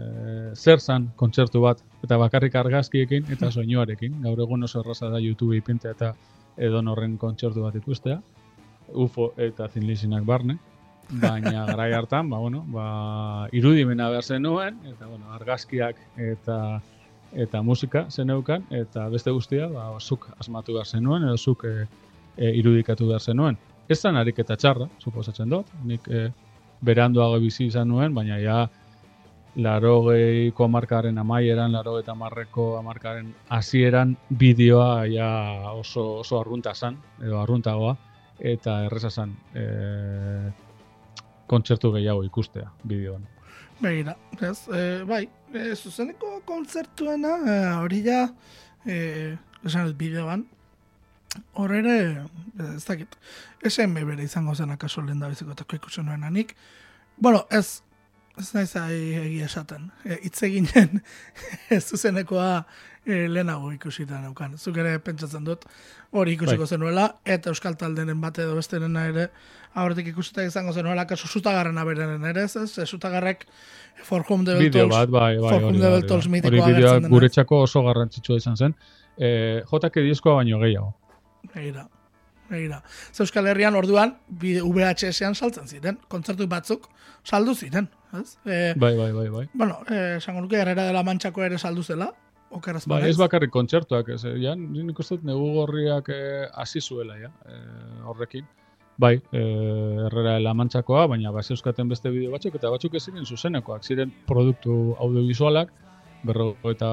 zer 0.54 0.80
zan 0.80 1.10
kontzertu 1.16 1.62
bat, 1.62 1.82
eta 2.02 2.18
bakarrik 2.18 2.56
argazkiekin 2.58 3.30
eta 3.32 3.50
soinuarekin, 3.50 4.20
gaur 4.24 4.40
egun 4.46 4.66
oso 4.66 4.82
erraza 4.82 5.12
da 5.12 5.22
YouTube 5.22 5.56
ipintea 5.56 5.94
eta 5.94 6.14
edon 6.56 6.88
horren 6.88 7.16
kontzertu 7.18 7.62
bat 7.62 7.76
ikustea, 7.78 8.18
UFO 8.94 9.32
eta 9.40 9.68
zinlizinak 9.68 10.26
barne, 10.26 10.58
baina 11.10 11.66
garai 11.66 11.92
hartan, 11.92 12.30
ba, 12.30 12.38
bueno, 12.38 12.64
ba, 12.68 13.48
irudimena 13.52 14.08
behar 14.10 14.24
zenuen, 14.24 14.78
eta 14.88 15.06
bueno, 15.06 15.32
argazkiak 15.32 15.96
eta 16.16 16.80
eta 17.34 17.62
musika 17.62 18.06
zeneukan, 18.10 18.62
eta 18.70 19.08
beste 19.10 19.32
guztia, 19.34 19.66
ba, 19.68 19.88
zuk 20.00 20.28
asmatu 20.38 20.74
behar 20.76 20.86
zenuen, 20.86 21.24
edo 21.26 21.36
zuk 21.36 21.64
e, 21.66 21.86
e, 22.36 22.52
irudikatu 22.60 23.08
behar 23.08 23.20
zenuen. 23.20 23.58
Ez 23.88 23.98
zan 24.00 24.16
ariketa 24.16 24.56
txarra, 24.56 24.86
suposatzen 25.02 25.50
dut, 25.50 25.70
nik 25.84 26.06
e, 26.08 26.28
beranduago 26.84 27.40
bizi 27.42 27.66
izan 27.66 27.88
nuen, 27.88 28.14
baina 28.14 28.38
ja 28.38 28.62
larogeiko 29.56 30.64
amarkaren 30.64 31.18
amaieran, 31.18 31.72
larogeita 31.72 32.14
amarreko 32.14 32.76
amarkaren 32.78 33.34
hasieran 33.54 34.16
bideoa 34.30 35.04
ja 35.10 35.28
oso, 35.74 36.20
oso 36.24 36.40
arrunta 36.40 36.74
zan, 36.74 36.98
edo 37.22 37.38
arruntagoa, 37.40 37.96
eta 38.38 38.80
erreza 38.86 39.10
zan 39.10 39.34
e, 39.54 39.64
kontzertu 41.54 41.92
gehiago 41.94 42.24
ikustea 42.26 42.68
bideoan. 42.84 43.24
Begira, 43.80 44.14
ez, 44.40 44.58
e, 44.70 44.82
bai, 45.08 45.24
e, 45.52 45.70
zuzeneko 45.74 46.40
kontzertuena, 46.46 47.38
e, 47.42 47.56
hori 47.82 48.02
ja, 48.06 48.20
e, 48.86 48.98
esan 49.64 49.88
ez 49.88 49.96
bideoan, 49.98 50.44
hor 51.58 51.74
ere, 51.74 51.96
e, 52.58 52.68
ez 52.76 52.84
dakit, 52.86 53.16
SM 53.64 54.06
bere 54.06 54.24
izango 54.24 54.54
zen 54.54 54.74
akaso 54.74 55.02
lehen 55.02 55.22
da 55.22 55.30
bizikotako 55.32 55.80
ikusen 55.80 56.06
nuen 56.06 56.24
anik. 56.24 56.54
Bueno, 57.16 57.44
ez, 57.50 57.82
ez 58.38 58.48
naiz 58.54 58.70
egia 58.76 59.46
esaten. 59.46 59.90
E, 60.04 60.20
eginen 60.48 61.00
zuzenekoa 61.88 62.64
e, 63.04 63.26
lehenago 63.28 63.72
ikusita 63.74 64.20
neukan. 64.22 64.58
Zuk 64.58 64.78
ere 64.82 64.98
pentsatzen 65.02 65.44
dut 65.46 65.66
hori 66.12 66.36
ikusiko 66.36 66.64
Bai. 66.64 66.70
zenuela, 66.76 67.08
eta 67.24 67.50
euskal 67.50 67.78
taldenen 67.80 68.20
bate 68.22 68.44
edo 68.46 68.56
besterena 68.58 69.06
ere 69.10 69.28
aurretik 69.74 70.06
ikusita 70.12 70.44
izango 70.46 70.72
zenuela, 70.72 71.06
kaso 71.06 71.26
zutagarren 71.28 71.78
aberenen 71.78 72.24
ere, 72.30 72.44
ez 72.44 72.52
Zutagarrek 72.86 73.46
For 74.04 74.24
Whom 74.28 74.44
the 74.44 74.54
Bell 74.54 74.70
Tolls- 74.70 74.90
bat, 74.92 75.10
bai, 75.10 75.36
bai, 75.38 75.50
For 75.50 75.62
Whom 75.64 75.80
the 75.80 75.88
Bell. 75.90 76.06
Tolls 76.06 76.28
mitikoa 76.28 76.66
agertzen 76.66 77.02
dena. 77.02 77.08
guretzako 77.08 77.62
oso 77.66 77.82
garrantzitsua 77.82 78.36
izan 78.36 78.56
zen. 78.56 78.74
E, 79.18 79.62
JK 79.70 80.00
diskoa 80.06 80.34
baino 80.42 80.58
gehiago. 80.58 80.94
Begira. 81.54 82.82
Ze 83.12 83.22
Euskal 83.24 83.46
Herrian 83.48 83.74
orduan 83.74 84.18
VHS-ean 84.28 85.34
saltzen 85.34 85.66
ziren, 85.66 85.98
kontzertu 86.08 86.46
batzuk 86.46 86.88
saldu 87.24 87.54
ziren, 87.54 87.88
ez? 88.20 88.36
E, 88.44 88.74
Bai, 88.76 88.94
bai, 88.96 89.10
bai, 89.12 89.28
bai. 89.32 89.46
bueno, 89.54 89.78
eh, 89.90 90.16
esango 90.18 90.42
nuke 90.44 90.56
Herrera 90.60 90.84
dela 90.86 91.02
Mantxako 91.02 91.42
ere 91.42 91.58
saldu 91.58 91.82
zela, 91.82 92.10
okeraz 92.50 92.84
Bai, 92.86 93.08
ez 93.08 93.16
bakarrik 93.16 93.50
kontzertuak, 93.50 94.08
ez, 94.10 94.24
eh, 94.24 94.36
ja, 94.42 94.54
nik 94.54 94.98
uste 95.00 95.16
dut 95.16 95.24
negu 95.24 95.48
gorriak 95.54 96.08
eh, 96.14 96.46
hasi 96.54 96.80
zuela, 96.80 97.16
ja, 97.18 97.32
eh, 97.48 98.02
horrekin. 98.04 98.44
Bai, 98.96 99.16
eh, 99.32 100.06
errera 100.06 100.36
lamantzakoa, 100.38 101.06
baina 101.10 101.32
ba, 101.34 101.42
euskaten 101.50 101.88
beste 101.90 102.12
bideo 102.14 102.30
batzuk, 102.30 102.54
eta 102.60 102.70
batzuk 102.70 102.94
ez 102.94 103.02
ziren 103.02 103.26
zuzenekoak, 103.26 103.82
ziren 103.82 104.12
produktu 104.28 104.94
audiovisualak, 105.02 105.72
berro, 106.22 106.52
eta 106.70 106.90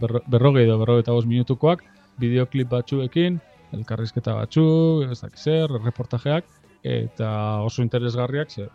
berro, 0.00 0.22
berrogei 0.30 0.62
edo 0.68 0.78
berrogeita 0.78 1.16
bost 1.16 1.26
minutukoak, 1.26 1.82
bideoklip 2.22 2.70
batzuekin, 2.70 3.40
elkarrizketa 3.74 4.36
batzuk, 4.38 5.10
ez 5.10 5.18
dakit 5.24 5.42
zer, 5.42 5.74
reportajeak, 5.82 6.46
eta 6.84 7.28
oso 7.66 7.82
interesgarriak, 7.82 8.54
ze, 8.54 8.68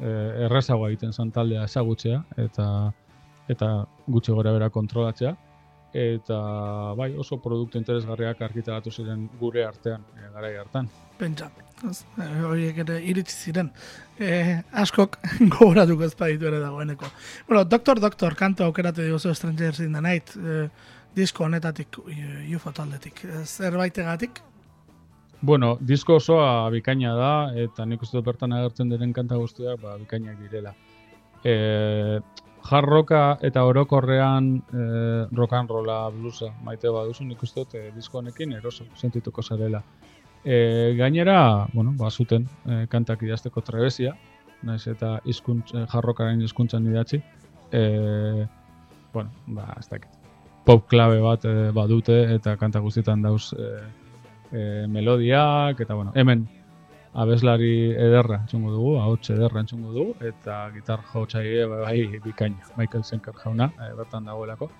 eh, 0.00 0.46
errazagoa 0.46 0.88
egiten 0.88 1.12
zan 1.12 1.30
taldea 1.30 1.68
ezagutzea, 1.68 2.24
eta 2.38 2.66
eta 3.50 3.70
gutxi 4.06 4.32
gora 4.32 4.52
bera 4.54 4.70
kontrolatzea, 4.70 5.34
eta 5.92 6.36
bai 6.98 7.10
oso 7.18 7.40
produktu 7.42 7.78
interesgarriak 7.78 8.42
argitaratu 8.46 8.90
ziren 8.90 9.28
gure 9.40 9.64
artean, 9.66 10.04
e, 10.16 10.28
garai 10.34 10.52
hartan. 10.60 10.88
Pentsa, 11.18 11.50
ez? 11.88 12.04
E, 12.16 12.28
horiek 12.46 12.78
ere 12.84 13.00
iritsi 13.12 13.50
ziren. 13.50 13.72
E, 14.18 14.60
askok 14.82 15.18
gogoratuko 15.56 16.06
ez 16.06 16.14
baditu 16.14 16.50
ere 16.50 16.60
dagoeneko. 16.62 17.10
Bueno, 17.48 17.64
Doctor 17.64 18.00
Doctor 18.00 18.36
kantu 18.38 18.68
aukeratu 18.68 19.02
diguzu 19.02 19.34
Strangers 19.34 19.80
in 19.80 19.92
the 19.92 20.00
Night 20.00 20.36
e, 20.36 20.68
disko 21.14 21.44
honetatik, 21.44 21.98
UFO 22.54 22.72
taldetik. 22.72 23.24
Zerbaitegatik? 23.44 24.42
Bueno, 25.42 25.78
disko 25.80 26.18
osoa 26.20 26.68
bikaina 26.70 27.14
da, 27.16 27.32
eta 27.56 27.86
nik 27.88 28.02
uste 28.04 28.18
dut 28.18 28.26
bertan 28.26 28.52
agertzen 28.52 28.90
diren 28.92 29.12
kanta 29.16 29.38
guztiak 29.40 29.80
ba, 29.80 29.96
bikainak 29.96 30.36
direla. 30.44 30.74
E, 31.42 31.54
jarroka 32.64 33.38
eta 33.42 33.64
orokorrean 33.64 34.50
e, 34.72 34.84
rock 35.32 35.52
and 35.58 35.70
rolla 35.70 36.10
bluesa 36.10 36.50
maite 36.64 36.90
baduzu 36.92 37.24
nik 37.24 37.42
uste 37.42 37.64
dut 37.64 37.74
e, 37.74 37.90
disko 37.94 38.18
honekin 38.18 38.52
eroso 38.52 38.84
sentituko 38.96 39.42
zarela. 39.42 39.82
E, 40.44 40.94
gainera, 40.96 41.66
bueno, 41.72 41.92
ba, 41.98 42.10
zuten 42.10 42.46
e, 42.66 42.86
kantak 42.88 43.22
idazteko 43.22 43.60
trebesia, 43.60 44.14
naiz 44.62 44.86
eta 44.88 45.18
hizkuntz 45.24 45.74
e, 45.74 45.84
jarrokaren 45.92 46.40
hizkuntzan 46.40 46.86
idatzi. 46.88 47.20
E, 47.72 48.46
bueno, 49.12 49.30
ba, 49.46 49.74
ez 49.78 49.88
dakit. 49.88 50.16
Pop 50.64 50.86
klabe 50.88 51.20
bat 51.24 51.44
e, 51.44 51.70
badute 51.76 52.22
eta 52.36 52.56
kanta 52.60 52.80
guztietan 52.80 53.22
dauz 53.22 53.52
e, 53.52 53.68
e, 54.52 54.64
melodiak, 54.88 55.80
eta 55.80 55.94
bueno, 55.94 56.12
hemen 56.14 56.48
abeslari 57.14 57.90
ederra 57.90 58.40
entzungo 58.44 58.70
dugu, 58.74 58.94
ahots 59.00 59.30
ederra 59.34 59.64
entzungo 59.64 59.92
dugu, 59.92 60.14
eta 60.26 60.62
gitar 60.74 61.02
jotzaile 61.12 61.66
bai, 61.66 61.82
bai 61.84 62.20
bikaina, 62.24 62.70
Michael 62.76 63.04
Schenker 63.04 63.34
jauna, 63.42 63.70
e, 63.78 63.90
bertan 63.98 64.30
dagoelako, 64.30 64.70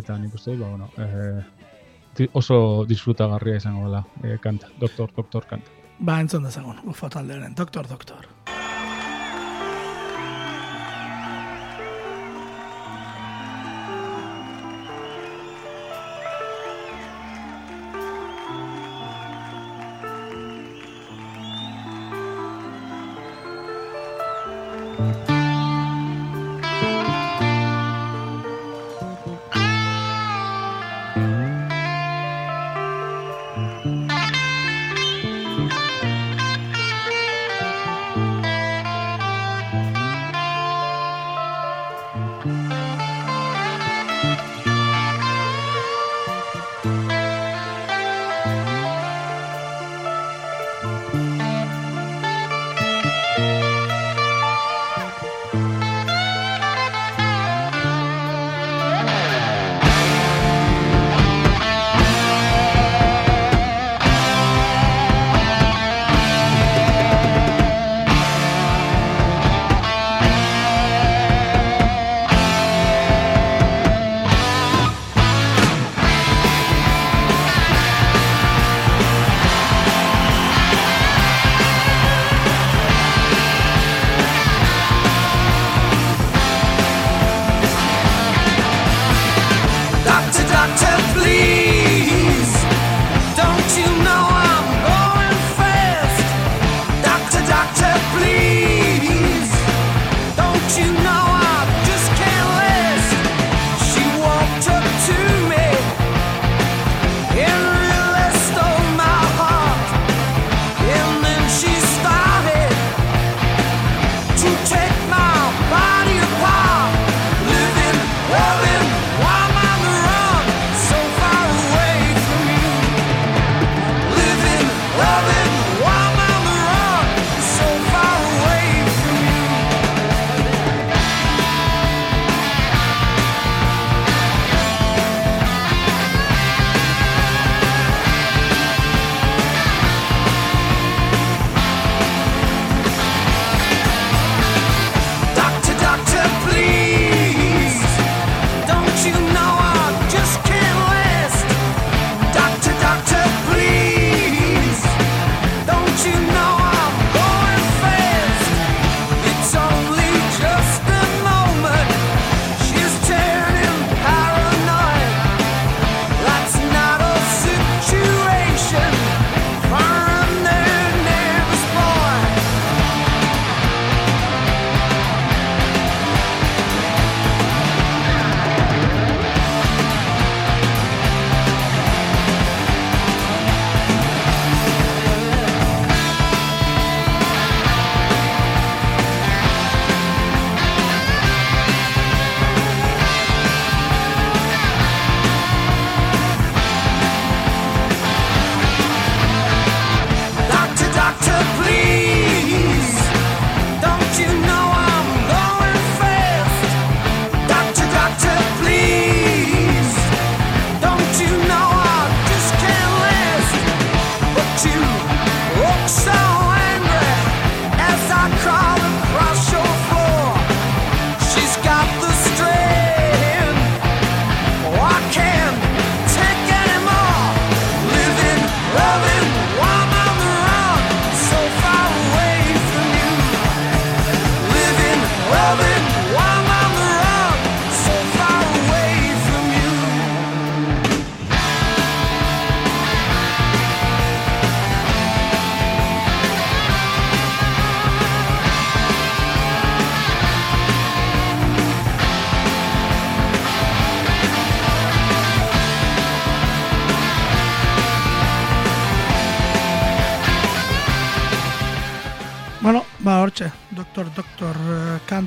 eta 0.00 0.18
nik 0.18 0.34
uste 0.34 0.56
dut, 0.56 0.64
ba, 0.64 0.70
bueno, 0.74 0.90
e, 0.98 2.28
oso 2.34 2.84
disfrutagarria 2.88 3.62
izango 3.62 3.86
dela 3.86 4.04
e, 4.24 4.38
kanta, 4.42 4.72
doktor, 4.80 5.12
doktor 5.16 5.46
kanta. 5.46 5.70
Ba, 5.98 6.20
entzun 6.20 6.46
dezagun, 6.46 6.82
ufo 6.90 7.10
taldearen, 7.10 7.54
doktor, 7.58 7.86
doktor. 7.90 8.26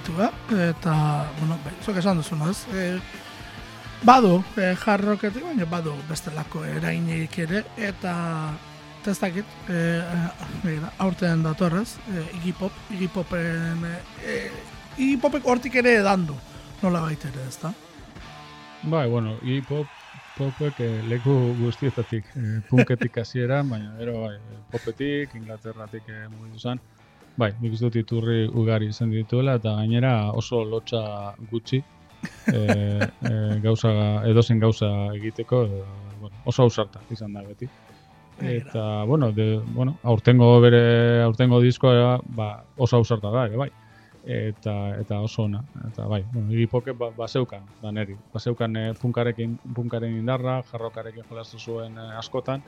Eh, 0.02 0.08
kantua, 0.08 0.32
eta, 0.70 1.32
bueno, 1.40 1.58
bai, 1.64 1.74
zuk 1.84 1.98
esan 1.98 2.18
duzun, 2.18 2.42
ez? 2.50 2.66
E, 2.74 3.00
badu, 4.04 4.44
e, 4.58 4.76
jarroketik, 4.76 5.44
baina 5.44 5.66
badu 5.66 5.94
bestelako 6.10 6.66
erainik 6.66 7.38
ere, 7.40 7.64
eta 7.78 8.54
testakit, 9.04 9.46
e, 9.70 10.02
e, 10.66 10.78
aurten 11.00 11.44
datorrez, 11.44 11.98
e, 12.10 12.26
Iggy 12.38 12.54
Pop, 12.54 12.72
Iggy 12.90 13.08
Popen, 13.08 13.86
e, 14.26 14.50
Iggy 14.98 15.18
Popek 15.22 15.46
hortik 15.46 15.76
ere 15.76 16.00
edan 16.02 16.26
du, 16.26 16.36
nola 16.82 17.02
baita 17.02 17.30
ere, 17.30 17.48
ez 17.48 17.58
da? 17.62 17.74
Bai, 18.84 19.08
bueno, 19.10 19.38
hip 19.44 19.70
hop 19.70 19.88
popek 20.38 20.80
eh, 20.80 21.02
leku 21.10 21.34
guztietatik, 21.60 22.26
eh, 22.36 22.60
punketik 22.70 23.18
hasieran, 23.22 23.70
baina 23.70 23.94
gero 24.00 24.22
bai, 24.24 24.36
eh, 24.36 24.60
popetik, 24.72 25.36
Inglaterratik 25.36 26.08
eh, 26.10 26.28
mugitu 26.32 26.60
zen. 26.60 26.82
Bai, 27.40 27.52
nik 27.62 27.74
uste 27.78 27.88
dut 27.88 27.98
iturri 28.02 28.44
ugari 28.48 28.90
izan 28.92 29.12
dituela, 29.14 29.56
eta 29.60 29.76
gainera 29.78 30.32
oso 30.36 30.64
lotxa 30.68 31.02
gutxi, 31.52 31.80
eh, 32.54 33.08
eh, 33.30 33.60
gauza, 33.64 33.92
edozen 34.30 34.60
gauza 34.60 34.90
egiteko, 35.16 35.64
eh, 35.64 35.86
bueno, 36.20 36.36
oso 36.46 36.68
ausarta 36.68 37.02
izan 37.10 37.34
da 37.34 37.44
beti. 37.48 37.70
Eta, 38.42 39.04
bueno, 39.06 39.32
de, 39.32 39.62
bueno, 39.74 39.98
aurtengo 40.04 40.60
bere, 40.62 41.22
aurtengo 41.22 41.60
diskoa, 41.62 42.20
ba, 42.36 42.64
oso 42.78 42.98
ausarta 42.98 43.30
da, 43.32 43.48
bai. 43.56 43.70
Eta, 44.22 44.74
eta 45.02 45.20
oso 45.22 45.44
ona. 45.48 45.64
Eta, 45.88 46.06
bai, 46.10 46.24
bueno, 46.34 46.52
Iggy 46.52 46.68
Popek 46.70 46.98
ba, 46.98 47.10
baseukan, 47.18 47.64
da 47.82 47.92
neri. 47.92 48.18
Baseukan 48.34 48.76
eh, 48.78 48.88
punkarekin, 49.02 49.58
punkaren 49.76 50.18
indarra, 50.18 50.62
jarrokarekin 50.72 51.26
jolastu 51.30 51.60
zuen 51.60 51.98
askotan, 51.98 52.66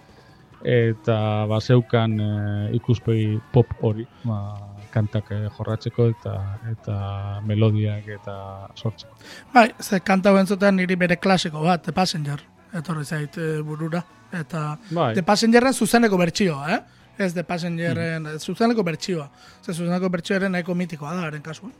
eta 0.63 1.45
baseukan 1.49 2.19
eh, 2.19 2.75
ikuspegi 2.77 3.35
pop 3.51 3.67
hori, 3.83 4.05
ba, 4.23 4.39
kantak 4.93 5.31
eh, 5.35 5.49
jorratzeko 5.57 6.07
eta 6.13 6.33
eta 6.71 6.95
melodiak 7.47 8.07
eta 8.17 8.35
sortzeko. 8.75 9.15
Bai, 9.53 9.69
ze 9.81 9.99
kanta 9.99 10.31
entzuten 10.39 10.75
niri 10.79 10.95
bere 10.95 11.17
klasiko 11.17 11.63
bat, 11.63 11.83
The 11.83 11.93
Passenger, 11.93 12.41
etorri 12.73 13.05
zait 13.05 13.37
eh, 13.37 13.61
burura. 13.61 14.03
Eta 14.33 14.77
Bai. 14.89 15.13
The 15.13 15.23
Passengerren 15.23 15.73
zuzeneko 15.73 16.17
bertsioa, 16.17 16.71
eh? 16.73 16.79
Ez 17.17 17.33
The 17.33 17.43
Passengerren, 17.43 18.31
zuzeneko 18.39 18.83
bertsioa. 18.83 19.27
Ze 19.61 19.73
zuzeneko 19.73 20.09
bertsioaren 20.09 20.51
nahiko 20.51 20.73
mitikoa 20.75 21.13
da, 21.13 21.27
haren 21.27 21.41
kasuan. 21.41 21.73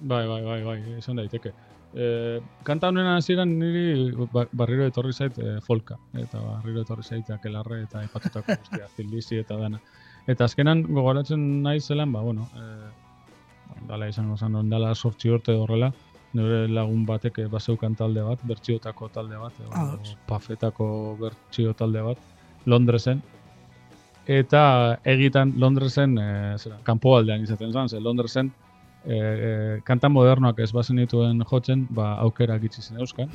Bai, 0.00 0.26
bai, 0.26 0.40
bai, 0.42 0.62
bai, 0.64 0.78
izan 0.96 1.20
daiteke. 1.20 1.52
E, 1.94 2.40
kanta 2.62 2.88
honen 2.88 3.06
hasieran 3.16 3.50
niri 3.58 4.12
ba- 4.32 4.46
barriro 4.52 4.86
etorri 4.86 5.12
zait 5.12 5.38
e, 5.42 5.56
folka, 5.66 5.96
eta 6.14 6.38
barriro 6.38 6.84
etorri 6.84 7.02
zait 7.02 7.30
akelarre 7.34 7.82
eta 7.82 8.04
ipatutako 8.06 8.54
guztia, 8.60 8.86
zildizi 8.96 9.40
eta 9.42 9.56
dana. 9.58 9.80
Eta 10.30 10.46
azkenan 10.46 10.84
gogoratzen 10.86 11.62
nahi 11.64 11.80
zelan, 11.80 12.12
ba, 12.12 12.22
bueno, 12.22 12.46
e, 12.54 13.80
dala 13.88 14.06
izango 14.08 14.36
zen, 14.36 14.54
ondala 14.60 14.94
sortzi 14.94 15.30
urte 15.34 15.54
horrela, 15.58 15.90
nire 16.32 16.68
lagun 16.70 17.02
batek 17.08 17.42
baseukan 17.50 17.96
talde 17.98 18.22
bat, 18.22 18.38
bertsiotako 18.46 19.08
talde 19.10 19.36
bat, 19.40 19.58
edo, 19.58 19.70
Ados. 19.74 20.14
pafetako 20.28 21.16
bertsio 21.18 21.74
talde 21.74 22.02
bat, 22.06 22.18
Londresen, 22.70 23.22
eta 24.30 24.98
egitan 25.04 25.54
Londresen, 25.58 26.18
e, 26.18 26.58
zera, 26.58 26.78
kanpoaldean 26.86 27.42
izaten 27.42 27.72
zen, 27.72 27.88
ze 27.88 28.00
Londresen, 28.00 28.52
e, 29.04 29.16
e, 29.16 29.80
kanta 29.84 30.08
modernoak 30.08 30.58
ez 30.60 30.70
bazen 30.72 31.00
dituen 31.00 31.44
jotzen, 31.50 31.86
ba, 31.90 32.14
aukera 32.24 32.58
gitzi 32.62 32.82
zen 32.82 33.00
euskan, 33.00 33.30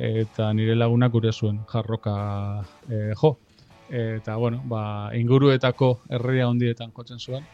eta 0.00 0.52
nire 0.56 0.76
lagunak 0.76 1.12
gure 1.12 1.32
zuen 1.32 1.60
jarroka 1.70 2.16
e, 2.88 3.12
jo. 3.22 3.36
Eta, 3.90 4.36
bueno, 4.38 4.60
ba, 4.70 5.10
inguruetako 5.18 5.96
herria 6.14 6.46
hondietan 6.46 6.92
jotzen 6.94 7.18
zuen, 7.18 7.46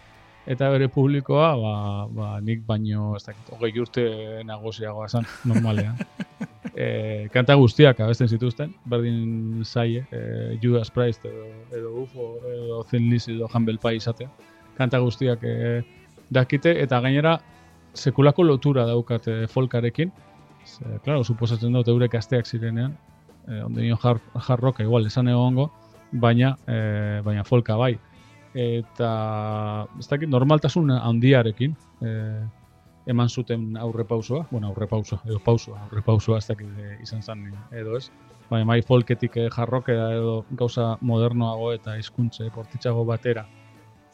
eta 0.47 0.69
bere 0.71 0.91
publikoa, 0.93 1.55
ba, 1.57 1.77
ba, 2.13 2.33
nik 2.45 2.67
baino, 2.67 3.15
ez 3.17 3.25
dakit, 3.25 3.55
hogei 3.57 3.73
urte 3.81 4.05
nagusiagoa 4.45 5.09
esan, 5.09 5.25
normalean. 5.49 5.97
e, 6.77 7.29
kanta 7.33 7.57
guztiak 7.59 8.01
abesten 8.05 8.29
zituzten, 8.29 8.75
berdin 8.85 9.65
zaie, 9.65 10.05
e, 10.13 10.59
Judas 10.63 10.91
Priest 10.93 11.25
edo, 11.27 11.49
edo 11.73 11.95
UFO, 12.03 12.29
edo 12.53 12.83
Thin 12.91 13.09
Lizzy 13.11 13.35
edo 13.37 13.49
Humble 13.53 13.81
Pie 13.83 13.97
izatea. 14.03 14.31
Kanta 14.77 15.01
guztiak 15.01 15.43
e, 15.43 15.83
dakite, 16.31 16.75
eta 16.83 17.01
gainera 17.01 17.39
sekulako 17.95 18.45
lotura 18.45 18.87
daukate 18.87 19.47
folkarekin. 19.49 20.13
Ze, 20.67 20.99
claro, 21.05 21.25
suposatzen 21.25 21.73
dut 21.73 21.89
eurek 21.89 22.15
asteak 22.19 22.47
zirenean, 22.47 22.97
e, 23.47 23.63
onde 23.63 23.83
nion 23.83 23.99
jar, 24.03 24.21
jarroka 24.49 24.83
igual 24.83 25.07
esan 25.07 25.29
egongo, 25.31 25.71
baina, 26.13 26.57
e, 26.67 27.21
baina 27.25 27.45
folka 27.45 27.77
bai. 27.79 27.95
Eta, 28.57 29.11
ez 30.01 30.07
dakit, 30.09 30.29
normaltasun 30.33 30.91
handiarekin, 30.97 31.77
e, 32.03 32.13
eman 33.07 33.29
zuten 33.29 33.77
aurre 33.79 34.05
pausoa, 34.05 34.47
bueno, 34.51 34.73
aurre 34.73 34.89
pausoa, 34.91 35.21
edo 35.29 35.39
pausoa, 35.45 35.85
aurre 35.85 36.03
pausoa 36.03 36.41
ez 36.43 36.49
dakit 36.49 36.81
e, 36.83 36.97
izan 37.05 37.23
zen 37.23 37.47
edo 37.71 37.97
ez. 38.01 38.09
Baina 38.51 38.67
mai 38.67 38.81
folketik 38.83 39.39
jarrokea 39.55 40.11
edo 40.15 40.41
gauza 40.59 40.97
modernoago 41.01 41.73
eta 41.75 41.97
hizkuntze 41.99 42.51
portitxago 42.55 43.05
batera 43.07 43.47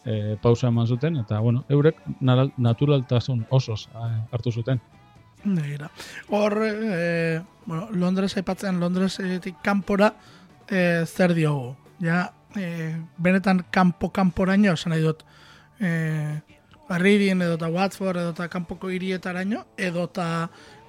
e, 0.05 0.37
pausa 0.43 0.69
eman 0.69 0.87
zuten, 0.87 1.17
eta, 1.17 1.41
bueno, 1.41 1.65
eurek 1.69 1.99
naturaltasun 2.21 3.47
osoz 3.51 3.88
eh, 3.95 4.21
hartu 4.33 4.53
zuten. 4.53 4.81
Begira. 5.45 5.91
Hor, 6.29 6.59
e, 6.65 7.43
bueno, 7.67 7.88
Londres 7.91 8.37
aipatzen, 8.37 8.81
Londresetik 8.81 9.59
kanpora 9.62 10.15
e, 10.69 11.05
zer 11.07 11.35
diogu. 11.35 11.75
Ja, 12.03 12.33
e, 12.57 12.95
benetan 13.19 13.65
kanpo-kanporaino, 13.71 14.75
esan 14.75 14.95
nahi 14.95 15.03
dut, 15.03 15.25
e, 15.81 16.41
Reading 16.93 17.41
edo 17.41 17.55
eta 17.57 17.71
Watford 17.73 18.21
edo 18.21 18.33
eta 18.35 18.49
kanpoko 18.53 18.91
hirietaraino, 18.93 19.65
edo 19.81 20.05
eta 20.11 20.27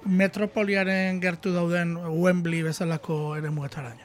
metropoliaren 0.04 1.20
gertu 1.22 1.54
dauden 1.54 1.96
Wembley 1.96 2.60
bezalako 2.66 3.36
ere 3.38 3.50
muetaraino. 3.50 4.03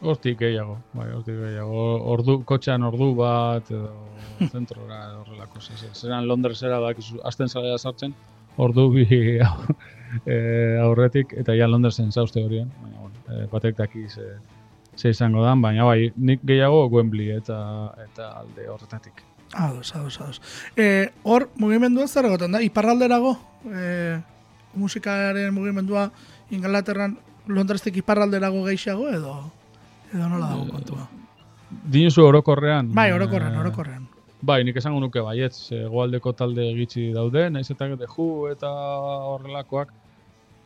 Hortik 0.00 0.38
gehiago, 0.38 0.76
bai, 0.94 1.08
hortik 1.10 1.34
gehiago. 1.40 1.84
Ordu, 2.12 2.38
kotxean 2.46 2.84
ordu 2.86 3.10
bat, 3.18 3.70
edo 3.70 3.90
zentrora, 4.52 5.00
edo 5.08 5.22
horrelako. 5.24 5.60
Zer, 5.60 5.90
zeran 5.94 6.28
Londresera 6.30 6.78
da, 6.82 6.92
azten 7.26 7.50
zalea 7.50 7.78
sartzen, 7.78 8.14
ordu 8.58 8.88
bi 8.94 9.06
e, 10.26 10.36
aurretik, 10.84 11.34
eta 11.42 11.56
ja 11.58 11.66
Londresen 11.70 12.12
zauzte 12.12 12.44
horien. 12.44 12.70
Baina, 12.82 13.02
bueno, 13.02 13.24
e, 13.26 13.48
batek 13.50 13.76
daki 13.78 14.06
ze, 14.08 14.28
ze 14.94 15.10
izango 15.14 15.42
dan, 15.42 15.62
baina 15.62 15.84
bai, 15.88 16.12
nik 16.16 16.46
gehiago 16.46 16.86
Wembley 16.94 17.34
eta 17.34 17.58
eta 18.04 18.30
alde 18.44 18.70
horretatik. 18.70 19.24
Ados, 19.54 19.94
ados, 19.96 20.20
ados. 20.20 20.42
E, 20.76 21.08
hor, 21.24 21.48
mugimendua 21.56 22.06
zer 22.06 22.28
egoten 22.28 22.52
da? 22.52 22.62
Iparralderago, 22.62 23.38
e, 23.66 24.18
musikaren 24.78 25.54
mugimendua 25.54 26.10
Inglaterran 26.54 27.16
Londrestik 27.48 27.96
iparralderago 27.96 28.60
gehiago 28.66 29.08
edo 29.08 29.32
edo 30.12 30.28
nola 30.28 30.52
dago 30.52 30.66
kontua? 30.72 31.08
Dinuzu 31.68 32.24
orokorrean. 32.24 32.92
Bai, 32.96 33.10
orokorrean, 33.12 33.54
eh, 33.54 33.60
orokorrean. 33.60 34.06
Bai, 34.40 34.62
nik 34.64 34.76
esango 34.78 35.00
nuke 35.02 35.20
baietz, 35.20 35.54
ze 35.68 35.82
hegoaldeko 35.84 36.32
talde 36.32 36.68
gitxi 36.76 37.08
daude, 37.12 37.48
naiz 37.50 37.70
eta 37.70 37.88
The 37.96 38.06
Who 38.06 38.48
eta 38.52 38.68
horrelakoak 39.32 39.92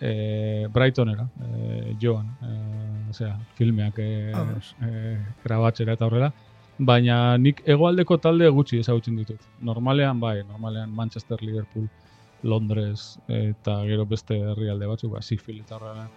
e, 0.00 0.66
Brightonera, 0.72 1.28
e, 1.40 1.96
joan, 2.00 2.26
e, 2.42 3.10
osea, 3.10 3.38
filmeak 3.54 3.98
e, 3.98 4.32
e, 4.32 5.16
grabatzera 5.44 5.96
eta 5.96 6.06
horrela, 6.06 6.32
baina 6.78 7.38
nik 7.38 7.62
hegoaldeko 7.64 8.18
talde 8.18 8.48
gutxi 8.50 8.82
ezagutzen 8.82 9.16
ditut. 9.16 9.40
Normalean, 9.60 10.20
bai, 10.20 10.42
normalean 10.44 10.90
Manchester, 10.90 11.40
Liverpool, 11.40 11.88
Londres 12.42 13.18
eta 13.28 13.78
gero 13.86 14.04
beste 14.10 14.36
herrialde 14.36 14.90
batzuk, 14.90 15.12
ba, 15.14 15.22
Sheffield 15.22 15.62
eta 15.64 15.78
horrela, 15.78 16.08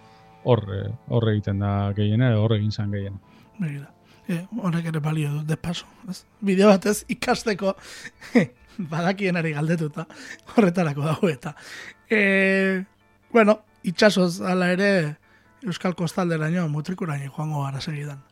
horre, 0.46 0.80
horre 1.10 1.34
egiten 1.36 1.60
da 1.64 1.72
gehiena, 1.96 2.32
horre 2.40 2.60
egin 2.60 2.72
zan 2.72 2.94
gehiena. 2.94 3.18
Begira. 3.58 3.90
E, 4.26 4.40
horrek 4.58 4.88
ere 4.90 5.00
balio 5.02 5.32
du, 5.32 5.42
de 5.46 5.56
paso. 5.56 5.86
Ez? 6.10 6.24
Bideo 6.42 6.70
batez 6.72 7.04
ikasteko 7.12 7.74
badakienari 8.92 9.52
galdetuta 9.54 10.06
horretarako 10.54 11.06
dago 11.06 11.30
eta. 11.30 11.54
E, 12.10 12.20
bueno, 13.32 13.60
itxasoz 13.86 14.40
ala 14.42 14.72
ere 14.74 14.90
Euskal 15.66 15.94
Kostalderaino 15.98 16.66
mutrikuraino 16.70 17.30
joango 17.32 17.64
gara 17.64 17.80
segidan. 17.80 18.22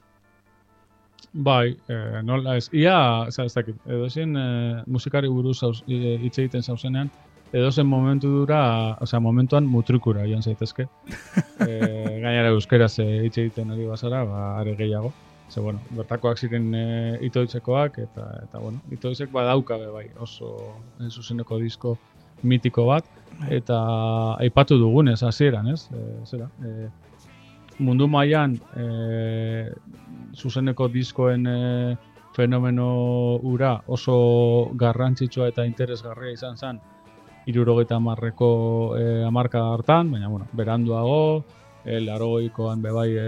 Bai, 1.35 1.77
eh, 1.91 2.21
nola 2.23 2.57
ez. 2.57 2.69
Ia, 2.73 3.27
ez 3.27 3.55
dakit, 3.55 3.79
edo 3.91 4.09
zen 4.09 4.37
eh, 4.39 4.83
musikari 4.87 5.29
buruz 5.29 5.59
eh, 5.67 6.19
hitz 6.23 6.37
egiten 6.39 6.63
zauzenean, 6.63 7.11
edo 7.55 7.71
zen 7.71 7.87
momentu 7.87 8.29
dura, 8.41 8.97
osea, 9.01 9.21
momentuan 9.23 9.67
mutrikura 9.71 10.25
joan 10.27 10.43
zaitezke. 10.43 10.89
eh, 11.69 12.19
gainera 12.19 12.51
euskeraz 12.51 12.97
eh, 12.99 13.23
hitz 13.29 13.37
egiten 13.39 13.71
ari 13.71 13.87
bazara, 13.87 14.25
ba, 14.27 14.41
are 14.59 14.75
gehiago. 14.75 15.13
Ze, 15.49 15.61
bueno, 15.61 15.79
bertakoak 15.95 16.41
ziren 16.41 16.73
eh, 16.75 17.19
itoitzekoak, 17.29 18.01
eta, 18.09 18.25
eta 18.43 18.59
bueno, 18.59 18.81
itoitzek 18.97 19.31
badaukabe 19.31 19.87
bai, 19.93 20.09
oso 20.19 20.51
en 20.99 21.13
zuzeneko 21.13 21.61
disko 21.63 21.95
mitiko 22.43 22.89
bat, 22.89 23.07
eta 23.55 23.79
aipatu 24.43 24.79
dugunez 24.81 25.21
hasieran, 25.23 25.69
ez? 25.71 25.87
E, 25.95 26.03
zera, 26.27 26.49
e, 26.59 26.89
mundu 27.79 28.09
mailan 28.11 28.57
e, 28.77 29.71
zuzeneko 30.35 30.89
diskoen 30.91 31.47
e, 31.47 31.61
fenomeno 32.35 32.89
ura 33.47 33.77
oso 33.87 34.17
garrantzitsua 34.75 35.49
eta 35.53 35.67
interesgarria 35.71 36.35
izan 36.35 36.59
zen 36.59 36.83
irurogeita 37.47 37.97
amarreko 37.97 38.49
e, 38.99 39.05
amarka 39.25 39.61
hartan, 39.73 40.11
baina 40.13 40.29
bueno, 40.29 40.49
beranduago, 40.53 41.45
e, 41.85 42.01
larogeikoan 42.01 42.83
bebai 42.83 43.11
e, 43.21 43.27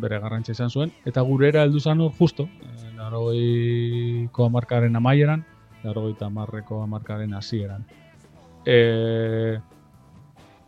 bere 0.00 0.20
garrantzia 0.20 0.52
izan 0.52 0.70
zuen, 0.70 0.92
eta 1.06 1.22
gurera 1.24 1.64
heldu 1.64 1.80
zen 1.80 2.00
hor 2.04 2.12
justo, 2.18 2.48
e, 2.62 2.90
larogeiko 2.98 4.48
amarkaren 4.50 4.96
amaieran, 4.96 5.44
larogeita 5.84 6.26
amarreko 6.26 6.82
amarkaren 6.82 7.34
hasieran. 7.34 7.84
E, 8.66 9.58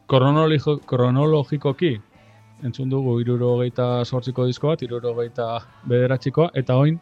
kronologiko, 0.08 0.78
kronologikoki, 0.88 1.96
entzun 2.64 2.88
dugu 2.88 3.18
irurogeita 3.20 4.04
sortziko 4.04 4.46
disko 4.48 4.72
bat, 4.72 4.82
irurogeita 4.86 5.50
bederatxikoa, 5.90 6.50
eta 6.54 6.76
oin, 6.80 6.96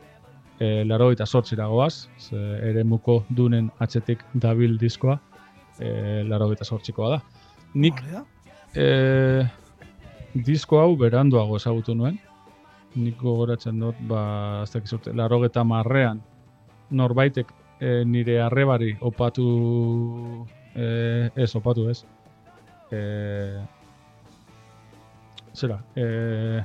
e, 0.58 0.82
larogeita 0.88 1.26
sortzira 1.26 1.68
goaz, 1.70 2.08
ze 2.18 2.40
eremuko 2.70 3.22
dunen 3.30 3.70
atxetik 3.78 4.24
dabil 4.34 4.78
diskoa, 4.78 5.18
e, 5.78 6.22
larogeita 6.28 6.64
sortzikoa 6.64 7.10
da. 7.16 7.20
Nik 7.74 8.00
e, 8.74 9.46
disko 10.34 10.80
hau 10.80 10.96
beranduago 10.96 11.56
ezagutu 11.56 11.94
nuen. 11.94 12.18
Nik 12.94 13.16
gogoratzen 13.18 13.80
dut, 13.82 13.98
ba, 14.06 14.62
ez 14.62 14.70
dakizute, 14.70 15.12
larogeta 15.12 15.64
marrean 15.66 16.20
norbaitek 16.94 17.48
e, 17.80 18.04
nire 18.06 18.40
arrebari 18.42 18.92
opatu, 19.00 20.46
e, 20.74 21.30
ez, 21.34 21.50
opatu 21.58 21.88
ez, 21.90 22.04
e, 22.92 23.00
zera, 25.54 25.80
e, 25.96 26.62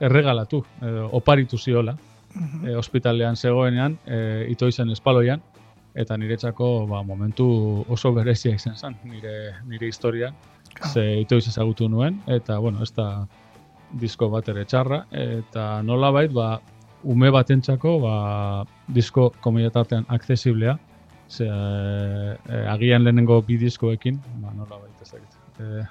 erregalatu, 0.00 0.60
edo 0.82 1.08
oparitu 1.16 1.56
ziola, 1.58 1.96
Mhm. 2.36 2.66
e, 2.68 2.76
ospitalean 2.76 3.36
zegoenean, 3.36 3.98
e, 4.04 4.46
itoizen 4.50 4.90
espaloian, 4.90 5.40
eta 5.96 6.16
niretzako 6.20 6.86
ba, 6.90 7.02
momentu 7.02 7.46
oso 7.88 8.12
berezia 8.12 8.54
izan 8.54 8.76
zen, 8.76 8.96
nire, 9.04 9.54
nire 9.66 9.88
historian, 9.88 10.34
Ah. 10.76 10.88
ze 10.92 11.20
itoiz 11.22 11.46
ezagutu 11.48 11.88
nuen, 11.88 12.18
eta, 12.26 12.58
bueno, 12.58 12.82
ez 12.82 12.90
da 12.92 13.26
disko 13.96 14.28
bat 14.28 14.48
ere 14.52 14.64
txarra, 14.68 15.06
eta 15.10 15.80
nolabait, 15.82 16.32
ba, 16.36 16.60
ume 17.04 17.30
batentzako, 17.32 17.94
ba, 18.02 18.64
disko 18.88 19.30
komediatartean 19.40 20.04
aksesiblea, 20.08 20.74
ze 21.28 21.46
e, 21.48 22.58
agian 22.68 23.04
lehenengo 23.04 23.40
bi 23.42 23.56
diskoekin, 23.56 24.20
ba, 24.42 24.52
nolabait 24.52 25.00
ez 25.02 25.10
dakit, 25.14 25.38
e, 25.60 25.86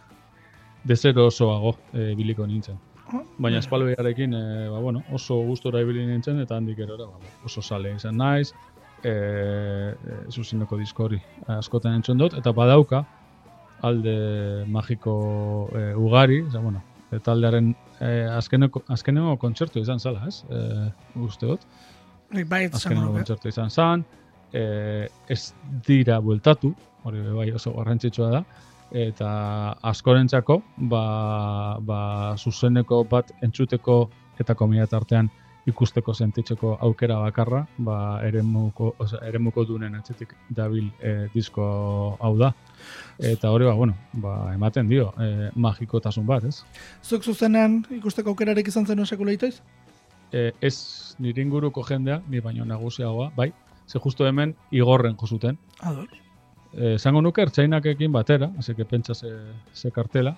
dezero 0.86 1.26
osoago 1.32 1.76
e, 1.94 2.13
biliko 2.15 2.46
nintzen. 2.46 2.78
Oh, 3.13 3.24
Baina 3.38 3.56
mira. 3.56 3.60
espaloiarekin 3.60 4.34
e, 4.34 4.70
ba, 4.70 4.80
bueno, 4.80 5.02
oso 5.13 5.36
gustora 5.50 5.82
ibili 5.82 6.06
nintzen 6.06 6.39
eta 6.46 6.58
handik 6.58 6.80
erora 6.80 7.06
ba, 7.10 7.34
oso 7.46 7.62
sale 7.62 7.96
izan 7.96 8.18
naiz. 8.18 8.54
E, 9.06 9.12
zuzeneko 10.34 10.80
disko 10.80 11.04
hori 11.06 11.20
askotan 11.54 11.94
entzun 12.00 12.18
dut 12.18 12.34
eta 12.39 12.54
badauka 12.58 13.04
alde 13.86 14.65
magiko 14.72 15.15
e, 15.76 15.94
ugari, 15.94 16.41
oza, 16.48 16.62
bueno, 16.63 16.82
e, 17.12 17.20
taldearen 17.20 17.74
e, 18.00 18.12
azkeneko, 18.34 18.82
azkeneko 18.96 19.36
kontzertu 19.41 19.84
izan 19.84 20.00
zala, 20.00 20.26
ez? 20.28 20.41
E, 20.50 20.89
uste 21.28 21.50
dut, 21.52 21.65
bai 22.34 22.65
esango 22.65 22.80
azkeneko 22.80 23.06
nuke. 23.06 23.18
kontzertu 23.20 23.52
izan 23.52 23.70
zan, 23.70 24.06
e, 24.54 24.63
ez 25.30 25.41
dira 25.88 26.20
bueltatu, 26.24 26.74
hori 27.06 27.22
bai 27.36 27.52
oso 27.54 27.76
garrantzitsua 27.76 28.32
da, 28.34 28.44
eta 28.96 29.30
askorentzako 29.91 30.60
ba, 30.91 31.06
ba, 31.82 32.00
zuzeneko 32.38 33.04
bat 33.10 33.32
entzuteko 33.44 34.06
eta 34.39 34.56
komiat 34.56 34.94
artean 34.94 35.30
ikusteko 35.65 36.13
sentitzeko 36.13 36.75
aukera 36.86 37.17
bakarra, 37.23 37.63
ba, 37.78 37.97
eremuko, 38.25 38.93
osea, 39.01 39.21
eremuko 39.28 39.65
dunen 39.65 39.95
atzetik 39.97 40.36
dabil 40.49 40.91
e, 41.01 41.28
disko 41.34 41.65
hau 42.19 42.36
da. 42.38 42.51
Eta 43.17 43.49
hori, 43.51 43.65
ba, 43.65 43.73
bueno, 43.73 43.95
ba, 44.21 44.36
ematen 44.54 44.89
dio, 44.89 45.12
e, 45.19 45.49
magikotasun 45.56 46.28
bat, 46.28 46.45
ez? 46.45 46.62
Zuk 47.04 47.23
zuzenean 47.23 47.82
ikusteko 47.97 48.36
aukerarik 48.36 48.67
izan 48.69 48.86
zen 48.86 49.06
sekula 49.06 49.34
itoiz? 49.34 49.60
E, 50.32 50.51
ez 50.62 50.75
nire 51.19 51.41
inguruko 51.41 51.84
jendea, 51.88 52.21
ni 52.30 52.43
baino 52.45 52.65
nagusiagoa, 52.65 53.32
bai, 53.36 53.51
ze 53.88 53.99
justu 53.99 54.25
hemen 54.25 54.56
igorren 54.71 55.17
josuten. 55.17 55.58
Ador. 55.80 56.08
Eh, 56.75 56.95
esango 56.95 57.21
nuke 57.21 57.41
ertzainakekin 57.41 58.12
batera, 58.12 58.51
así 58.60 58.75
que 58.75 58.86
pentsa 58.86 59.15
ze, 59.15 59.32
ze 59.73 59.91
kartela, 59.91 60.36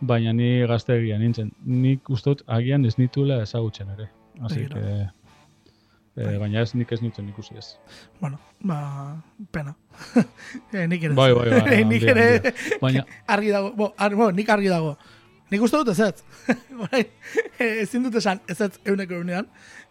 baina 0.00 0.32
ni 0.32 0.66
gaztegia 0.66 1.18
nintzen. 1.18 1.52
Nik 1.64 2.10
ustot 2.10 2.42
agian 2.46 2.84
ez 2.84 2.98
nituela 2.98 3.42
ezagutzen 3.42 3.88
ere. 3.96 4.10
Así 4.42 4.54
Begira. 4.62 4.74
que, 4.74 6.24
Bai. 6.24 6.34
eh, 6.34 6.38
baina 6.38 6.62
ez 6.62 6.74
nik 6.74 6.92
ez 6.92 7.00
nituen 7.02 7.28
ikusi 7.28 7.56
ez. 7.58 7.76
Bueno, 8.20 8.38
ba, 8.60 9.22
pena. 9.50 9.74
eh, 10.72 10.86
nik 10.88 11.02
ere. 11.04 11.14
Bai, 11.14 11.32
bai, 11.32 11.48
bai, 11.50 11.84
nik 11.92 12.02
handia, 12.08 12.34
ere. 12.40 12.54
Baina, 12.80 13.04
argi 13.36 13.50
dago, 13.54 13.72
bo, 13.76 13.92
ar, 13.96 14.14
bo, 14.18 14.30
nik 14.34 14.48
argi 14.50 14.68
dago. 14.72 14.96
Nik 15.50 15.62
uste 15.64 15.78
dut 15.80 15.88
ezetz. 15.94 16.22
Bai, 16.82 17.04
eh, 17.58 17.82
ezin 17.84 18.02
dut 18.04 18.14
esan 18.20 18.40
ezetz 18.52 18.74
euneko 18.84 19.14
eunean, 19.16 19.46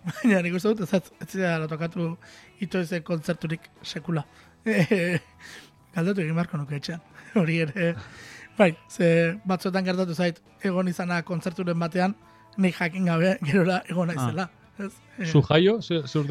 baina 0.06 0.42
nik 0.46 0.54
uste 0.60 0.70
dut 0.76 0.84
ezetz. 0.86 1.10
Ez 1.24 1.32
zira 1.32 1.68
tokatu 1.68 2.12
itoize 2.62 3.02
kontzerturik 3.04 3.72
sekula. 3.82 4.26
Eh, 4.66 5.18
Galdatu 5.96 6.22
egin 6.22 6.36
beharko 6.38 6.60
nuke 6.60 6.76
etxean. 6.78 7.02
Hori 7.40 7.56
ere, 7.64 7.94
bai, 8.58 8.70
ze 8.92 9.08
batzuetan 9.50 9.86
gertatu 9.88 10.14
zait, 10.14 10.38
egon 10.62 10.88
izana 10.92 11.22
kontzerturen 11.26 11.80
batean, 11.80 12.14
nik 12.58 12.76
jakin 12.78 13.06
gabe 13.06 13.38
gerora 13.46 13.82
egon 13.90 14.12
naizela. 14.12 14.50
Ez? 14.78 14.92
Eh, 15.18 15.26
zu 15.26 15.42
jaio, 15.42 15.80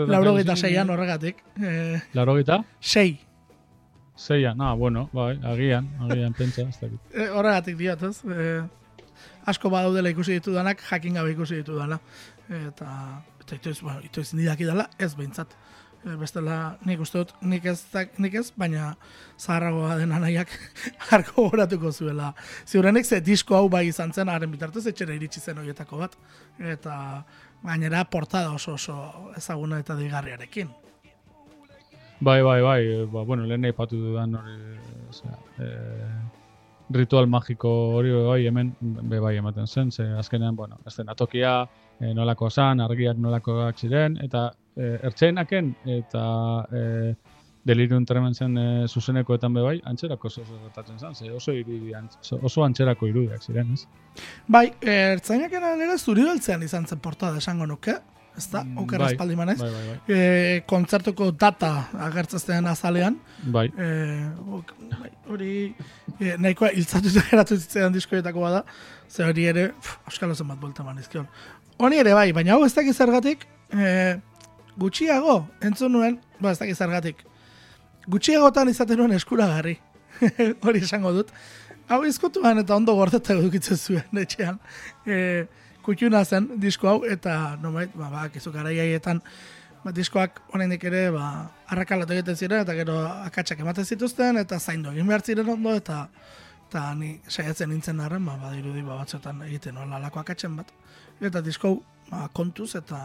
Lauro 0.07 0.37
geta 0.37 0.55
zinen? 0.55 0.57
seian 0.57 0.91
horregatik. 0.91 1.43
Eh, 1.61 2.01
Laurogeta? 2.15 2.65
sei. 2.81 3.19
Zeian, 4.17 4.61
ah, 4.61 4.73
bueno, 4.75 5.11
bai, 5.13 5.39
agian, 5.45 5.91
agian 6.01 6.33
pentsa, 6.33 6.63
ez 6.63 6.79
dakit. 6.81 7.01
E, 7.13 7.29
horregatik 7.29 7.77
diot, 7.77 8.03
ez? 8.03 8.23
E, 8.25 8.47
asko 9.45 9.71
badaudela 9.71 10.09
ikusi 10.09 10.39
ditudanak, 10.39 10.81
jakin 10.89 11.19
gabe 11.21 11.35
ikusi 11.35 11.61
ditudala. 11.61 11.99
Eta, 12.49 12.89
eta 13.43 13.59
itoiz, 13.59 13.81
bueno, 13.83 14.01
itoiz 14.07 14.31
nidaki 14.33 14.65
dela, 14.65 14.89
ez 14.99 15.13
behintzat. 15.19 15.53
E, 16.07 16.15
bestela, 16.21 16.77
nik 16.87 17.01
uste 17.03 17.19
dut, 17.19 17.33
nik 17.43 17.65
ez, 17.67 17.81
nik 18.23 18.37
ez, 18.39 18.45
baina 18.55 18.93
zaharragoa 19.41 19.97
den 19.99 20.15
anaiak 20.15 20.53
harko 21.11 21.49
horatuko 21.51 21.91
zuela. 21.91 22.31
Ziurenek 22.67 23.07
ze 23.07 23.21
disko 23.21 23.57
hau 23.59 23.69
bai 23.69 23.89
izan 23.89 24.13
zen, 24.15 24.31
haren 24.31 24.53
bitartez 24.53 24.87
etxera 24.87 25.17
iritsi 25.17 25.43
zen 25.43 25.59
horietako 25.59 25.99
bat. 26.05 26.15
Eta 26.63 26.97
gainera 27.67 28.05
portada 28.05 28.53
oso 28.55 28.77
oso 28.79 28.97
ezaguna 29.37 29.81
eta 29.83 29.97
deigarriarekin. 29.99 30.71
Bai, 32.21 32.41
bai, 32.43 32.61
bai, 32.63 32.81
eh, 32.87 33.05
ba, 33.13 33.25
bueno, 33.25 33.45
lehen 33.45 33.67
aipatu 33.69 33.99
dudan 34.01 34.39
hori, 34.39 34.55
osea, 35.11 35.35
eh, 35.61 36.15
ritual 36.97 37.27
magiko 37.27 37.73
hori 37.99 38.15
bai 38.15 38.47
hemen 38.47 38.71
be 38.81 39.19
bai 39.21 39.35
ematen 39.37 39.67
zen, 39.67 39.91
ze 39.91 40.07
azkenean, 40.17 40.57
bueno, 40.57 40.79
eszenatokia, 40.87 41.67
eh, 42.01 42.13
nolako 42.15 42.51
zan, 42.51 42.81
argiak 42.81 43.19
nolakoak 43.19 43.79
ziren, 43.79 44.19
eta 44.25 44.51
eh, 44.77 44.99
ertzenaken 45.09 45.75
eta 45.99 46.27
eh, 46.73 47.15
delirium 47.67 48.05
tremensen 48.07 48.59
eh, 48.59 48.87
zuzenekoetan 48.87 49.55
be 49.55 49.63
bai, 49.65 49.77
antxerako 49.91 50.31
oso 50.31 50.43
oso 50.45 50.59
gertatzen 50.65 50.99
zen, 50.99 51.15
ze 51.15 51.31
oso, 51.35 51.53
irudi, 51.53 51.95
oso 52.41 52.65
antxerako 52.65 53.09
irudiak 53.11 53.43
ziren, 53.43 53.73
ez? 53.75 53.87
Bai, 54.47 54.69
ertzainak 54.81 55.57
ere 55.59 55.97
zuri 55.99 56.27
beltzean 56.29 56.63
izan 56.63 56.87
zen 56.87 57.03
portada 57.03 57.43
esango 57.43 57.67
nuke, 57.67 57.97
ez 58.37 58.47
da? 58.53 58.63
Mm, 58.63 58.79
Oker 58.85 59.03
bai, 59.03 59.11
espaldi 59.13 59.37
manez. 59.39 59.57
Bai, 59.59 59.71
bai, 59.73 59.85
bai. 59.89 60.17
e, 60.17 60.61
kontzertuko 60.69 61.31
data 61.33 61.73
agertzaztean 62.07 62.71
azalean, 62.71 63.19
Bai, 63.57 63.67
e, 63.73 63.91
ok, 64.61 64.75
bai, 64.93 65.11
hori 65.33 65.53
e, 66.21 66.37
nahikoa 66.37 66.71
hiltzatuta 66.77 67.25
geratu 67.33 67.59
zitzaidan 67.59 67.97
diskoetako 67.97 68.47
bada, 68.47 68.63
ze 69.09 69.27
hori 69.27 69.49
ere, 69.51 69.71
pf, 69.75 69.99
auskalo 70.13 70.37
zen 70.39 70.55
bat 70.55 70.61
bolta 70.63 70.87
man 70.87 71.03
izkion. 71.03 71.27
Honi 71.77 71.99
ere 72.01 72.15
bai, 72.17 72.31
baina 72.33 72.55
hau 72.55 72.65
ez 72.65 72.73
dakiz 72.73 72.95
zergatik, 72.97 73.43
e, 73.69 74.17
gutxiago, 74.81 75.43
entzun 75.61 75.93
nuen, 75.93 76.15
ba 76.41 76.55
ez 76.55 76.61
dakiz 76.61 76.79
zergatik, 76.79 77.21
gutxiagotan 78.09 78.71
izaten 78.73 78.97
nuen 79.03 79.13
eskuragarri, 79.17 79.75
hori 80.65 80.81
esango 80.87 81.13
dut. 81.19 81.35
Hau 81.93 82.01
izkutuan 82.09 82.63
eta 82.63 82.75
ondo 82.75 82.95
gordeta 82.97 83.37
edukitzen 83.37 83.77
zuen 83.77 84.23
etxean. 84.23 84.57
E, 85.05 85.19
kutxuna 85.85 86.25
zen 86.25 86.49
disko 86.63 86.89
hau, 86.91 86.97
eta 87.05 87.59
nomait, 87.61 87.93
ba, 87.95 88.09
ba, 88.11 88.25
kizu 88.33 88.55
garaiaietan, 88.57 89.21
ba, 89.85 89.93
diskoak 89.95 90.41
oraindik 90.57 90.89
ere 90.89 91.11
ba, 91.15 91.29
arrakalatu 91.77 92.17
egiten 92.17 92.41
ziren, 92.41 92.65
eta 92.65 92.75
gero 92.81 92.97
akatsak 93.29 93.61
ematen 93.63 93.85
zituzten, 93.85 94.41
eta 94.41 94.59
zaindu 94.59 94.97
egin 94.97 95.13
behar 95.13 95.29
ziren 95.29 95.53
ondo, 95.59 95.77
eta 95.77 96.07
eta 96.67 96.89
ni 96.99 97.13
saiatzen 97.29 97.71
nintzen 97.71 98.01
arren, 98.03 98.25
ba, 98.27 98.35
badirudi 98.41 98.83
ba, 98.83 98.97
batzuetan 99.05 99.45
egiten 99.47 99.77
nola 99.77 100.01
alako 100.01 100.25
akatzen 100.25 100.57
bat. 100.57 100.73
Eta 101.21 101.41
disko 101.41 101.77
ba, 102.11 102.27
kontuz 102.33 102.75
eta 102.79 102.99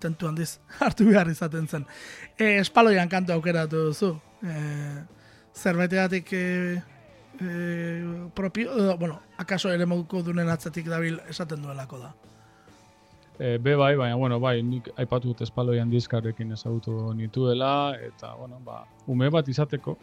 tentu 0.00 0.28
handiz 0.28 0.58
hartu 0.84 1.08
behar 1.08 1.30
izaten 1.30 1.68
zen. 1.68 1.86
E, 2.38 2.58
espaloian 2.62 3.08
kantu 3.08 3.34
aukeratu 3.36 3.88
duzu. 3.90 4.14
E, 4.42 4.54
zerbaitegatik 5.58 6.32
e, 6.32 6.46
e, 7.40 8.30
propio, 8.34 8.72
edo, 8.78 8.96
bueno, 8.98 9.20
akaso 9.38 9.72
ere 9.74 9.86
moduko 9.86 10.22
dunen 10.22 10.48
atzetik 10.48 10.88
dabil 10.88 11.18
esaten 11.28 11.62
duelako 11.62 11.98
da. 12.04 12.12
E, 13.38 13.56
be 13.62 13.76
bai, 13.78 13.94
baina, 13.96 14.16
bueno, 14.18 14.40
bai, 14.42 14.60
nik 14.66 14.88
aipatu 14.98 15.30
dut 15.30 15.42
espaloian 15.46 15.90
diskarekin 15.90 16.52
ezagutu 16.56 17.12
nituela, 17.14 17.94
eta, 18.02 18.32
bueno, 18.34 18.58
ba, 18.64 18.82
ume 19.06 19.30
bat 19.30 19.48
izateko, 19.48 19.94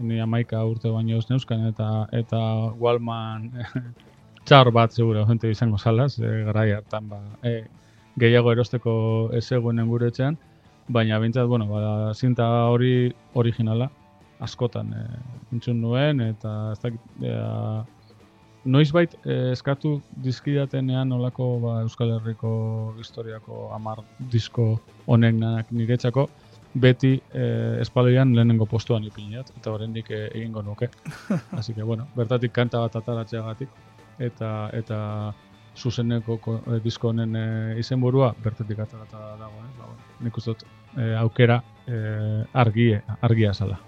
ni 0.00 0.20
amaika 0.22 0.62
urte 0.64 0.88
baino 0.88 1.18
ez 1.18 1.26
neuzkan, 1.28 1.66
eta, 1.68 2.06
eta 2.16 2.38
Wallman 2.80 3.50
txar 4.44 4.70
bat 4.74 4.92
segura 4.92 5.26
jente 5.28 5.50
izango 5.50 5.78
salaz, 5.78 6.18
e, 6.18 6.30
garai 6.48 6.70
hartan, 6.72 7.08
ba, 7.08 7.20
e, 7.42 7.64
gehiago 8.20 8.52
erosteko 8.52 8.94
ez 9.36 9.44
zegoenen 9.46 9.88
gure 9.88 10.10
etxean, 10.10 10.38
baina 10.88 11.18
bintzat, 11.22 11.46
bueno, 11.46 11.66
ba, 11.70 12.12
zinta 12.14 12.48
hori 12.72 13.12
originala, 13.34 13.90
askotan 14.40 14.92
e, 14.96 15.06
entzun 15.52 15.80
nuen, 15.80 16.20
eta 16.32 16.72
ez 16.72 16.80
dakit, 16.82 17.16
e, 17.22 17.34
noizbait 18.64 19.14
eh, 19.24 19.52
eskatu 19.52 20.00
dizkidatenean 20.24 21.12
olako 21.12 21.48
ba, 21.62 21.80
Euskal 21.86 22.12
Herriko 22.18 22.94
historiako 23.00 23.70
amar 23.74 24.02
disko 24.32 24.80
honenak 25.06 25.70
niretzako, 25.72 26.28
beti 26.74 27.16
eh, 27.34 27.80
espaloian 27.80 28.34
lehenengo 28.36 28.66
postuan 28.66 29.04
ipiniat, 29.04 29.50
eta 29.56 29.72
oraindik 29.72 30.10
eh, 30.10 30.28
egingo 30.34 30.62
nuke. 30.62 30.90
Así 31.58 31.74
que, 31.74 31.82
bueno, 31.82 32.06
bertatik 32.16 32.52
kanta 32.52 32.78
bat 32.78 32.96
ataratzeagatik, 32.96 33.68
eta 34.20 34.70
eta 34.76 34.98
zuzeneko 35.76 36.36
ko- 36.38 36.60
eh, 36.66 36.80
disko 36.84 37.08
honen 37.08 37.36
eh, 37.36 37.78
izenburua 37.80 38.34
bertatik 38.44 38.78
atarata 38.84 39.36
dago, 39.40 39.62
eh? 39.64 39.70
Ba, 39.78 39.86
bueno, 39.86 40.02
nik 40.20 40.36
uste 40.36 40.50
dut 40.54 40.64
eh, 40.98 41.14
aukera 41.18 41.62
eh, 41.86 42.44
argie, 42.52 43.02
argia 43.20 43.54
zala. 43.54 43.78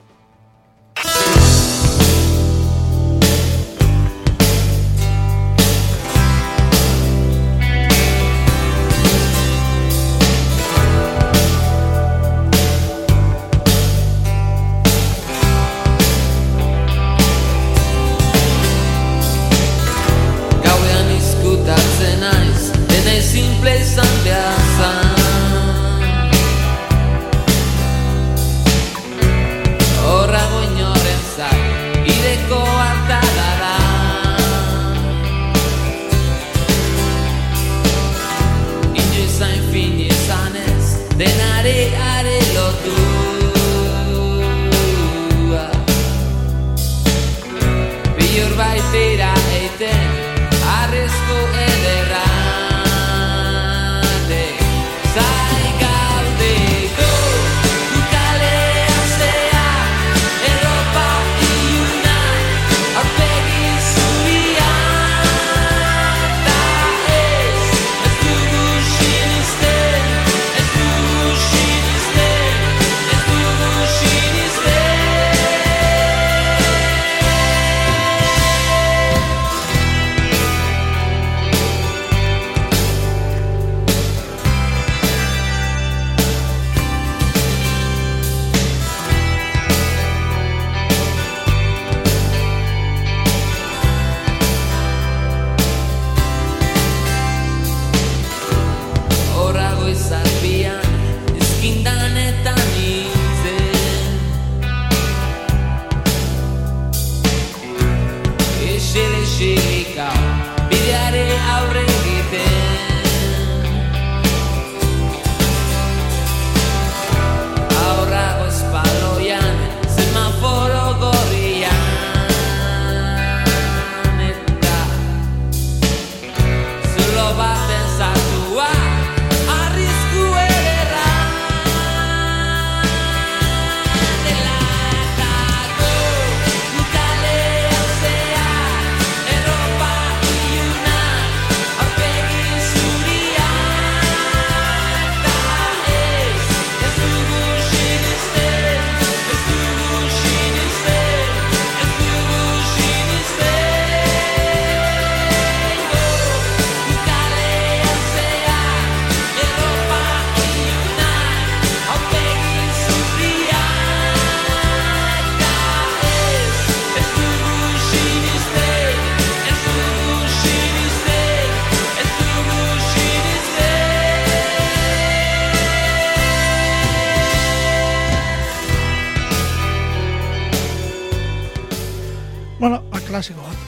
Klasiko 183.23 183.43
bat. 183.47 183.59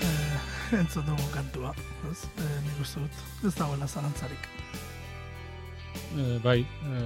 Eh, 0.00 0.36
entzun 0.80 1.04
dugu 1.04 1.24
kantua. 1.34 1.74
Ez? 2.08 2.22
Eh, 2.40 2.52
nik 2.64 2.78
uste 2.80 3.02
dut. 3.02 3.18
Ez 3.44 3.52
dagoela 3.58 3.84
zalantzarik. 3.86 4.46
E, 6.16 6.38
bai, 6.40 6.62
e, 6.64 7.02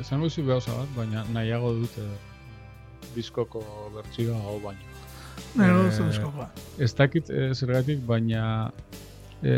esango 0.00 0.30
izu 0.30 0.46
gauza 0.48 0.72
bat, 0.72 0.88
baina 0.96 1.24
nahiago 1.32 1.74
dut 1.82 1.98
e, 2.00 2.06
diskoko 3.12 3.60
bertsioa 3.92 4.40
hau 4.46 4.56
baino. 4.64 4.80
Nego, 5.60 5.84
Eh, 5.84 5.92
zu 5.92 6.08
diskokoa. 6.08 6.48
Ez 6.78 6.94
dakit 6.96 7.28
e, 7.28 7.52
zergatik, 7.52 8.00
baina 8.08 8.70
e, 9.42 9.52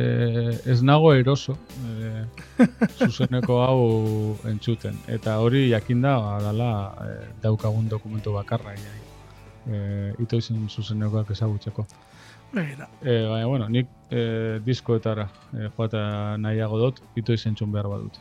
ez 0.67 0.81
nago 0.83 1.15
eroso 1.15 1.55
e, 1.87 2.27
zuzeneko 2.99 3.63
hau 3.63 3.83
entzuten. 4.51 4.99
Eta 5.07 5.39
hori 5.39 5.69
jakinda 5.71 6.19
dala 6.43 6.71
e, 7.07 7.19
daukagun 7.47 7.87
dokumentu 7.95 8.35
bakarra. 8.35 8.75
Ja. 8.75 9.06
E, 9.67 10.15
ito 10.23 10.39
izen 10.39 10.69
zuzenekoak 10.69 11.31
ezagutzeko. 11.35 11.87
Begira. 12.53 12.89
E, 13.03 13.17
baina, 13.27 13.47
bueno, 13.47 13.69
nik 13.69 13.89
e, 14.11 14.61
diskoetara 14.65 15.27
e, 15.53 15.71
joata 15.77 16.37
nahiago 16.39 16.79
dut, 16.85 17.03
ito 17.19 17.35
izen 17.35 17.57
txun 17.59 17.73
behar 17.75 17.89
badut. 17.91 18.21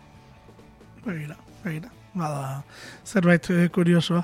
Begira, 1.05 1.37
begira. 1.63 1.91
Bada, 2.15 2.63
zerbait 3.03 3.49
eh, 3.51 3.67
kuriosoa. 3.75 4.23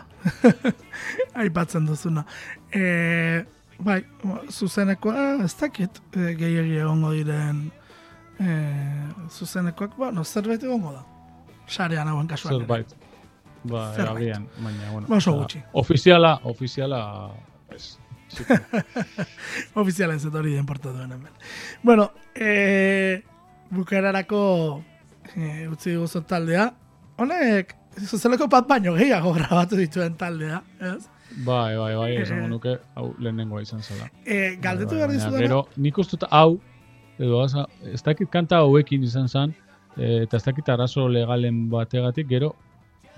Aipatzen 1.43 1.85
duzuna. 1.85 2.23
E, 2.73 3.43
bai, 3.83 3.99
zuzenekoa, 4.49 5.43
ez 5.43 5.53
dakit, 5.59 5.99
e, 6.15 6.31
gehiagi 6.39 6.79
egongo 6.79 7.11
diren 7.17 7.65
e, 8.39 8.57
zuzenekoak, 9.29 9.97
bueno, 9.99 10.23
zerbait 10.23 10.63
egongo 10.63 10.95
da. 10.95 11.03
Sarean 11.67 12.07
hauen 12.07 12.31
kasuan. 12.31 12.61
Zerbait. 12.61 12.95
Ba, 13.63 13.93
Zerbait. 13.93 14.31
agian, 14.33 14.47
baina, 14.63 14.91
bueno. 14.91 15.07
Ba, 15.07 15.17
oso 15.17 15.33
gutxi. 15.37 15.61
Ofiziala, 15.73 16.39
ofiziala, 16.43 17.01
ez. 17.75 17.97
txiki. 18.31 18.53
Ofiziala 19.81 20.15
ez 20.15 20.25
hori 20.25 20.53
den 20.55 20.65
portatu 20.65 20.97
hemen. 21.03 21.27
Bueno, 21.83 22.11
e, 22.35 23.21
bukararako 23.69 24.83
e, 25.35 25.67
utzi 25.67 25.95
guzu 25.95 26.21
taldea. 26.27 26.71
Honek, 27.21 27.75
zuzeneko 28.07 28.47
bat 28.47 28.67
baino 28.67 28.93
gehiago 28.95 29.33
grabatu 29.37 29.77
dituen 29.77 30.15
taldea, 30.17 30.61
ez? 30.79 31.07
bai, 31.45 31.77
bai, 31.77 31.95
bai, 31.95 32.11
Eh, 32.15 32.21
esango 32.25 32.47
nuke, 32.47 32.77
hau 32.95 33.13
lehenengoa 33.19 33.61
izan 33.61 33.81
zela. 33.81 34.09
E, 34.25 34.55
galdetu 34.61 34.95
Bai, 34.95 35.03
behar 35.03 35.11
dizu 35.11 35.37
Gero, 35.37 35.67
nik 35.77 35.97
uste 35.97 36.17
dut 36.17 36.27
hau, 36.31 36.59
edo 37.19 37.43
asa, 37.43 37.67
ez 37.93 38.01
dakit 38.03 38.29
kanta 38.33 38.57
hauekin 38.65 39.03
izan 39.03 39.27
zen, 39.29 39.53
eta 39.97 40.37
ez 40.37 40.43
dakit 40.43 40.69
arazo 40.69 41.07
legalen 41.07 41.69
bategatik, 41.69 42.27
gero, 42.27 42.55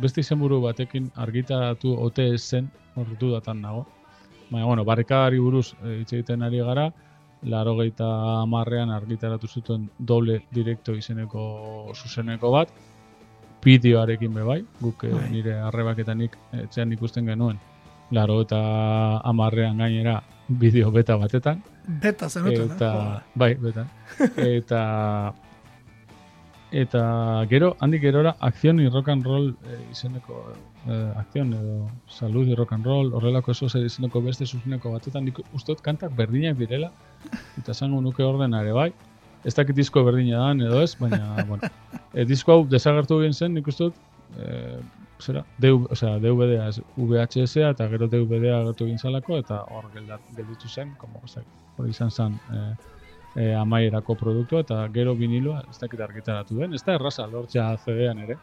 beste 0.01 0.21
izenburu 0.21 0.61
batekin 0.61 1.09
argitaratu 1.15 1.93
ote 2.05 2.27
ez 2.33 2.41
zen, 2.41 2.69
horretu 2.95 3.31
datan 3.33 3.61
nago. 3.61 3.85
Baina, 4.49 4.65
bueno, 4.65 4.85
barrikadari 4.85 5.39
buruz 5.39 5.73
e, 5.83 5.99
hitz 6.01 6.13
egiten 6.13 6.43
ari 6.43 6.59
gara, 6.59 6.89
larogeita 7.43 8.07
hamarrean 8.41 8.91
argitaratu 8.91 9.47
zuten 9.47 9.89
doble 9.99 10.43
direkto 10.53 10.95
izeneko 10.95 11.91
zuzeneko 11.95 12.51
bat, 12.51 12.71
bideoarekin 13.63 14.33
be 14.33 14.43
bai, 14.43 14.59
guk 14.81 15.05
eh, 15.07 15.13
Bai. 15.13 15.29
nire 15.31 15.57
arrebaketanik 15.69 16.35
etxean 16.65 16.91
ikusten 16.95 17.25
genuen, 17.27 17.59
laro 18.11 18.41
eta 18.43 18.59
hamarrean 19.23 19.77
gainera 19.77 20.21
bideo 20.47 20.91
beta 20.91 21.17
batetan, 21.17 21.63
Beta 21.83 22.29
zenuten, 22.29 22.69
eta 22.71 22.89
eh? 22.93 23.23
bai, 23.35 23.53
betan. 23.59 23.89
eta 24.57 24.81
eta 26.73 27.45
gero 27.49 27.75
handik 27.85 28.01
gerora 28.01 28.35
akzion 28.39 28.79
rock 28.91 29.09
and 29.09 29.25
roll 29.25 29.49
eh, 29.69 29.79
izeneko 29.91 30.39
eh, 30.87 31.19
akzion 31.21 31.53
edo 31.53 31.75
salud 32.09 32.49
rock 32.57 32.73
and 32.73 32.85
roll 32.85 33.13
horrelako 33.13 33.51
eso 33.51 33.69
zer 33.69 33.85
izeneko 33.85 34.21
beste 34.21 34.45
zuzeneko 34.45 34.91
batetan 34.91 35.25
nik 35.25 35.39
uste 35.53 35.71
dut 35.71 35.83
kantak 35.85 36.15
berdinak 36.17 36.57
direla 36.57 36.89
eta 37.59 37.71
esango 37.71 38.01
nuke 38.01 38.23
ordena 38.23 38.61
ere 38.61 38.73
bai. 38.73 38.91
Ez 39.45 39.53
dakit 39.53 39.75
disko 39.75 40.03
berdina 40.03 40.39
dan 40.39 40.61
edo 40.61 40.81
ez 40.81 40.95
baina 40.99 41.43
bueno. 41.51 41.69
E, 42.13 42.25
disko 42.25 42.51
hau 42.53 42.65
desagertu 42.65 43.21
egin 43.21 43.33
zen 43.33 43.53
nik 43.53 43.67
uste 43.67 43.91
dut 43.91 43.95
eh, 44.39 44.79
zera, 45.21 45.45
DV, 45.59 45.91
o 45.91 45.95
sea, 45.95 46.17
DVD-a 46.19 46.67
ez 46.67 46.81
VHS-a 46.97 47.69
eta 47.69 47.87
gero 47.91 48.07
DVD-a 48.07 48.63
agertu 48.63 48.87
egin 48.89 48.97
zalako 48.97 49.37
eta 49.37 49.61
hor 49.69 49.85
gelditu 49.93 50.67
zen, 50.67 50.95
como, 50.97 51.21
dakit, 51.21 51.47
hori 51.77 51.93
izan 51.93 52.11
zen 52.11 52.39
eh, 52.51 52.73
eh, 53.35 53.53
amaierako 53.55 54.15
produktua 54.15 54.63
eta 54.65 54.87
gero 54.93 55.15
viniloa 55.15 55.63
ez 55.69 55.77
dakit 55.79 56.01
argitaratu 56.01 56.59
den, 56.59 56.73
ez 56.73 56.83
da 56.83 56.97
erraza 56.99 57.27
lortzea 57.27 57.71
CD-an 57.85 58.19
ere, 58.25 58.37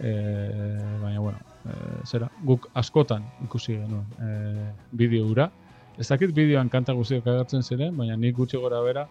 eh, 0.00 0.98
baina 1.02 1.20
bueno, 1.20 1.38
eh, 1.66 2.04
zera, 2.04 2.30
guk 2.44 2.68
askotan 2.74 3.26
ikusi 3.44 3.78
genuen 3.78 4.06
eh, 4.20 4.70
bideo 4.92 5.26
hura, 5.30 5.50
ez 5.98 6.08
dakit 6.08 6.32
bideoan 6.34 6.70
kanta 6.72 6.94
guztiak 6.96 7.26
agertzen 7.26 7.62
ziren, 7.62 7.96
baina 7.96 8.16
nik 8.16 8.36
gutxi 8.36 8.60
gora 8.60 8.80
bera 8.82 9.06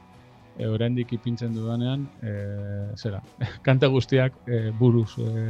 e, 0.57 0.67
oraindik 0.67 1.13
ipintzen 1.13 1.53
dudanean, 1.55 2.07
e, 2.21 2.33
zera, 2.97 3.21
kanta 3.67 3.89
guztiak 3.91 4.35
e, 4.47 4.63
buruz 4.79 5.13
e, 5.19 5.45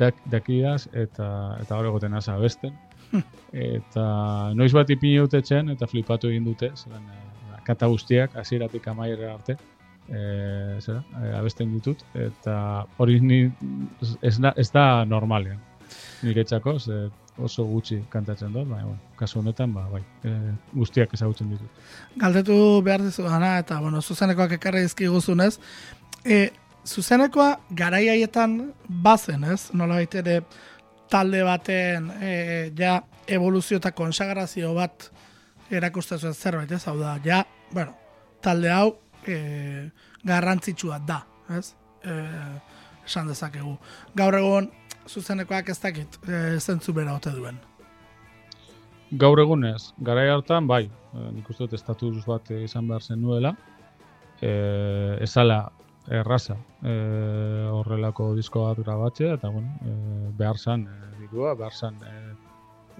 dak, 0.00 0.20
dakiaz 0.32 0.86
eta 0.92 1.30
eta 1.60 1.78
hor 1.78 1.90
egoten 1.92 2.14
hasa 2.14 2.36
abesten. 2.38 2.76
eta 3.50 4.04
noiz 4.54 4.70
bat 4.70 4.90
ipini 4.94 5.18
dute 5.18 5.40
etxean 5.42 5.72
eta 5.72 5.88
flipatu 5.90 6.28
egin 6.30 6.44
dute, 6.46 6.70
zelan 6.76 7.08
kanta 7.70 7.88
guztiak 7.90 8.36
hasieratik 8.42 8.88
amaiera 8.90 9.34
arte 9.34 9.56
e, 10.10 10.80
zera, 10.80 11.00
e, 11.22 11.32
abesten 11.38 11.72
ditut 11.74 12.02
eta 12.18 12.84
hori 12.98 13.20
ni 13.22 13.42
ez 14.22 14.36
da, 14.38 14.54
ez 14.56 14.70
da 14.74 15.04
normalean. 15.08 15.58
Niretzako, 16.22 16.78
ze 16.78 17.08
oso 17.40 17.64
gutxi 17.64 18.00
kantatzen 18.12 18.52
dut, 18.52 18.66
baina 18.68 18.86
bueno, 18.86 19.12
kasu 19.16 19.40
honetan 19.40 19.72
ba, 19.74 19.86
bai, 19.90 20.02
e, 20.24 20.34
guztiak 20.74 21.14
ezagutzen 21.16 21.50
ditut. 21.54 21.84
galdetu 22.20 22.56
behar 22.84 23.04
dizu 23.06 23.24
dana, 23.24 23.56
eta 23.62 23.80
bueno, 23.80 24.02
zuzenekoak 24.02 24.58
ekarri 24.58 24.82
dizkiguzunez, 24.86 25.54
e, 26.24 26.50
zuzenekoa 26.84 27.54
garai 27.76 28.08
haietan 28.08 28.58
bazen, 28.88 29.44
ez? 29.44 29.70
Nola 29.72 30.00
ere 30.02 30.40
talde 31.10 31.42
baten 31.44 32.10
e, 32.20 32.34
ja 32.76 33.00
evoluzio 33.26 33.78
eta 33.80 33.92
konsagrazio 33.92 34.74
bat 34.74 35.10
erakusten 35.70 36.34
zerbait, 36.34 36.70
ez? 36.72 36.86
Hau 36.88 36.98
da, 36.98 37.16
ja, 37.24 37.44
bueno, 37.72 37.94
talde 38.42 38.70
hau 38.72 38.98
e, 39.26 39.90
garrantzitsua 40.24 41.00
da, 41.06 41.22
ez? 41.56 41.74
E, 42.04 42.20
esan 43.06 43.30
dezakegu. 43.30 43.76
Gaur 44.16 44.38
egun 44.38 44.70
zuzenekoak 45.08 45.72
ez 45.72 45.80
dakit 45.82 46.20
e, 46.26 46.58
zentzu 46.60 46.94
bera 46.96 47.16
ote 47.18 47.32
duen. 47.34 47.58
Gaur 49.10 49.40
egunez, 49.42 49.90
garai 50.06 50.28
hartan, 50.30 50.68
bai, 50.70 50.84
nik 51.34 51.48
uste 51.50 51.66
dut 51.66 51.74
estatus 51.74 52.22
bat 52.26 52.50
izan 52.54 52.86
behar 52.86 53.02
zen 53.02 53.18
nuela, 53.22 53.56
eh, 54.40 55.16
ezala 55.20 55.64
erraza 56.10 56.56
eh, 56.82 57.66
horrelako 57.70 58.34
disko 58.36 58.64
bat 58.68 58.78
grabatzea, 58.84 59.34
eta 59.34 59.48
bueno, 59.48 59.74
eh, 59.84 60.30
behar 60.38 60.58
zan 60.58 60.86
eh, 60.86 61.10
dirua, 61.20 61.54
behar 61.54 61.74
zan 61.74 61.98
eh, 62.06 62.29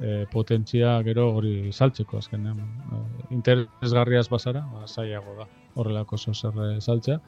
eh, 0.00 0.26
potentzia 0.32 0.96
gero 1.06 1.28
hori 1.36 1.72
saltzeko 1.72 2.18
azkenean. 2.18 2.60
Eh, 2.60 3.02
interesgarriaz 3.36 4.28
bazara, 4.28 4.64
ba, 4.72 4.86
zailago 4.86 5.36
da 5.38 5.48
horrelako 5.74 6.18
zozer 6.18 6.62
eh, 6.66 6.80
saltzea. 6.80 7.20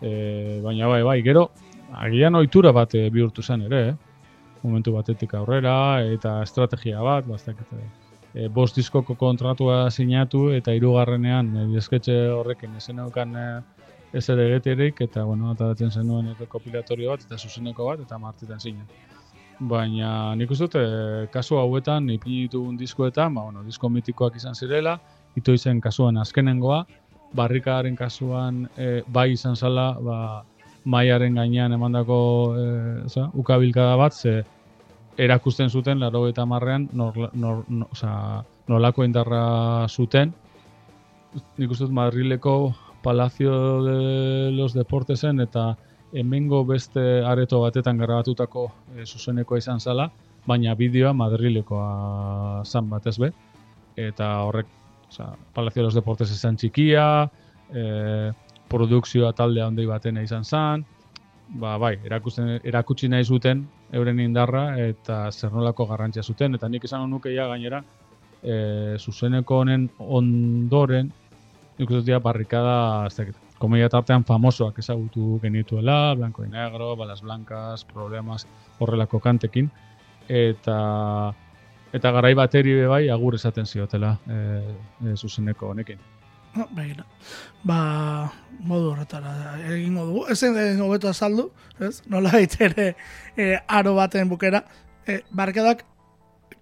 Eh, 0.00 0.60
baina 0.64 0.88
bai, 0.88 1.02
bai, 1.02 1.20
gero, 1.22 1.50
agian 1.92 2.34
ohitura 2.34 2.72
bat 2.72 2.94
eh, 2.94 3.08
bihurtu 3.10 3.42
zen 3.42 3.66
ere, 3.68 3.82
eh? 3.88 3.96
momentu 4.62 4.92
batetik 4.92 5.34
aurrera, 5.34 5.74
eta 6.04 6.42
estrategia 6.44 7.00
bat, 7.00 7.24
eta 7.24 7.64
e, 8.34 8.48
bost 8.48 8.78
diskoko 8.78 9.16
kontratua 9.18 9.82
sinatu 9.90 10.50
eta 10.56 10.74
hirugarrenean 10.76 11.50
e, 11.56 11.66
disketxe 11.74 12.16
horrekin 12.34 12.76
ez 12.78 12.84
zeneukan 12.86 13.36
e, 13.36 13.46
ez 14.12 14.28
ere 14.28 14.60
eta 14.88 15.24
bueno, 15.24 15.50
ataratzen 15.50 15.90
zenuen 15.90 16.34
rekopilatorio 16.38 17.10
bat 17.10 17.24
eta 17.26 17.38
zuzeneko 17.38 17.86
bat 17.86 18.00
eta 18.00 18.18
martitan 18.18 18.60
zinen. 18.60 18.86
Baina 19.60 20.34
nik 20.40 20.50
uste 20.50 20.80
e, 20.80 21.26
kasu 21.32 21.58
hauetan, 21.60 22.08
ipini 22.10 22.46
ditugun 22.46 22.78
diskoetan, 22.80 23.34
ba, 23.34 23.44
bueno, 23.44 23.64
disko 23.64 23.90
mitikoak 23.92 24.38
izan 24.40 24.56
zirela, 24.56 24.96
ito 25.36 25.52
izen 25.52 25.80
kasuan 25.84 26.16
azkenengoa, 26.16 26.84
barrikaren 27.36 27.96
kasuan 27.96 28.64
e, 28.76 29.02
bai 29.06 29.32
izan 29.34 29.56
zala, 29.56 29.92
ba, 30.00 30.16
maiaren 30.84 31.36
gainean 31.36 31.76
emandako 31.76 32.20
e, 32.56 32.64
oza, 33.04 33.28
ukabilkada 33.36 33.98
bat, 34.00 34.16
ze 34.16 34.40
erakusten 35.20 35.68
zuten, 35.68 36.00
laro 36.00 36.24
eta 36.28 36.46
marrean, 36.48 36.88
nor, 36.96 37.18
nor, 37.34 37.64
no, 37.68 37.88
oza, 37.92 38.42
nolako 38.70 39.04
indarra 39.04 39.88
zuten. 39.88 40.32
Nik 41.58 41.70
uste 41.70 41.86
Madrileko 41.86 42.74
Palacio 43.02 43.82
de 43.84 44.50
los 44.52 44.72
Deportesen 44.74 45.40
eta 45.40 45.76
hemengo 46.12 46.64
beste 46.64 47.22
areto 47.26 47.60
batetan 47.62 47.98
grabatutako 47.98 48.66
e, 48.96 49.06
zuzenekoa 49.06 49.58
izan 49.58 49.80
zala, 49.80 50.10
baina 50.46 50.74
bideoa 50.74 51.12
Madrilekoa 51.14 52.62
zan 52.64 52.88
batez 52.90 53.16
be. 53.18 53.32
Eta 53.96 54.30
horrek, 54.46 54.66
oza, 55.08 55.34
Palacio 55.54 55.82
de 55.82 55.86
los 55.86 55.94
Deportes 55.94 56.30
izan 56.30 56.56
txikia, 56.56 57.28
e, 57.72 58.32
produkzioa 58.70 59.32
talde 59.36 59.62
handi 59.62 59.86
batena 59.86 60.22
izan 60.22 60.44
zan, 60.44 60.84
ba, 61.58 61.76
bai, 61.78 61.96
erakusten, 62.06 62.58
erakutsi 62.64 63.08
nahi 63.10 63.24
zuten 63.24 63.64
euren 63.92 64.20
indarra 64.22 64.78
eta 64.78 65.24
zer 65.32 65.52
nolako 65.52 65.86
garrantzia 65.90 66.22
zuten, 66.22 66.54
eta 66.54 66.68
nik 66.68 66.84
esan 66.86 67.08
nuke 67.10 67.34
ja 67.34 67.48
gainera, 67.50 67.82
e, 68.42 68.96
zuzeneko 68.98 69.62
honen 69.64 69.88
ondoren, 69.98 71.10
nik 71.78 71.90
ja 72.06 72.20
barrikada, 72.20 73.08
dakit, 73.16 73.49
komedia 73.60 73.90
tartean 73.92 74.24
famosoak 74.24 74.78
ezagutu 74.80 75.38
genituela, 75.42 76.14
Blanco 76.14 76.44
y 76.44 76.48
Negro, 76.48 76.96
Balas 76.96 77.20
Blancas, 77.20 77.84
Problemas, 77.84 78.46
horrelako 78.78 79.20
kantekin, 79.20 79.70
eta 80.28 81.34
eta 81.92 82.12
garai 82.14 82.32
bateri 82.38 82.78
bai 82.86 83.08
agur 83.10 83.36
esaten 83.36 83.66
ziotela 83.66 84.14
e, 84.26 84.38
e, 85.04 85.16
zuzeneko 85.16 85.70
honekin. 85.74 85.98
No, 86.54 86.66
begira. 86.74 87.04
Ba, 87.62 88.32
modu 88.66 88.90
horretara 88.90 89.34
egingo 89.70 90.06
dugu. 90.08 90.24
Ezen 90.34 90.56
egingo 90.58 90.88
beto 90.90 91.10
azaldu, 91.10 91.50
ez? 91.78 92.00
Nola 92.10 92.32
ere 92.40 92.94
e, 93.36 93.52
aro 93.68 93.94
baten 93.94 94.28
bukera. 94.30 94.64
E, 95.06 95.20
barkadak 95.30 95.84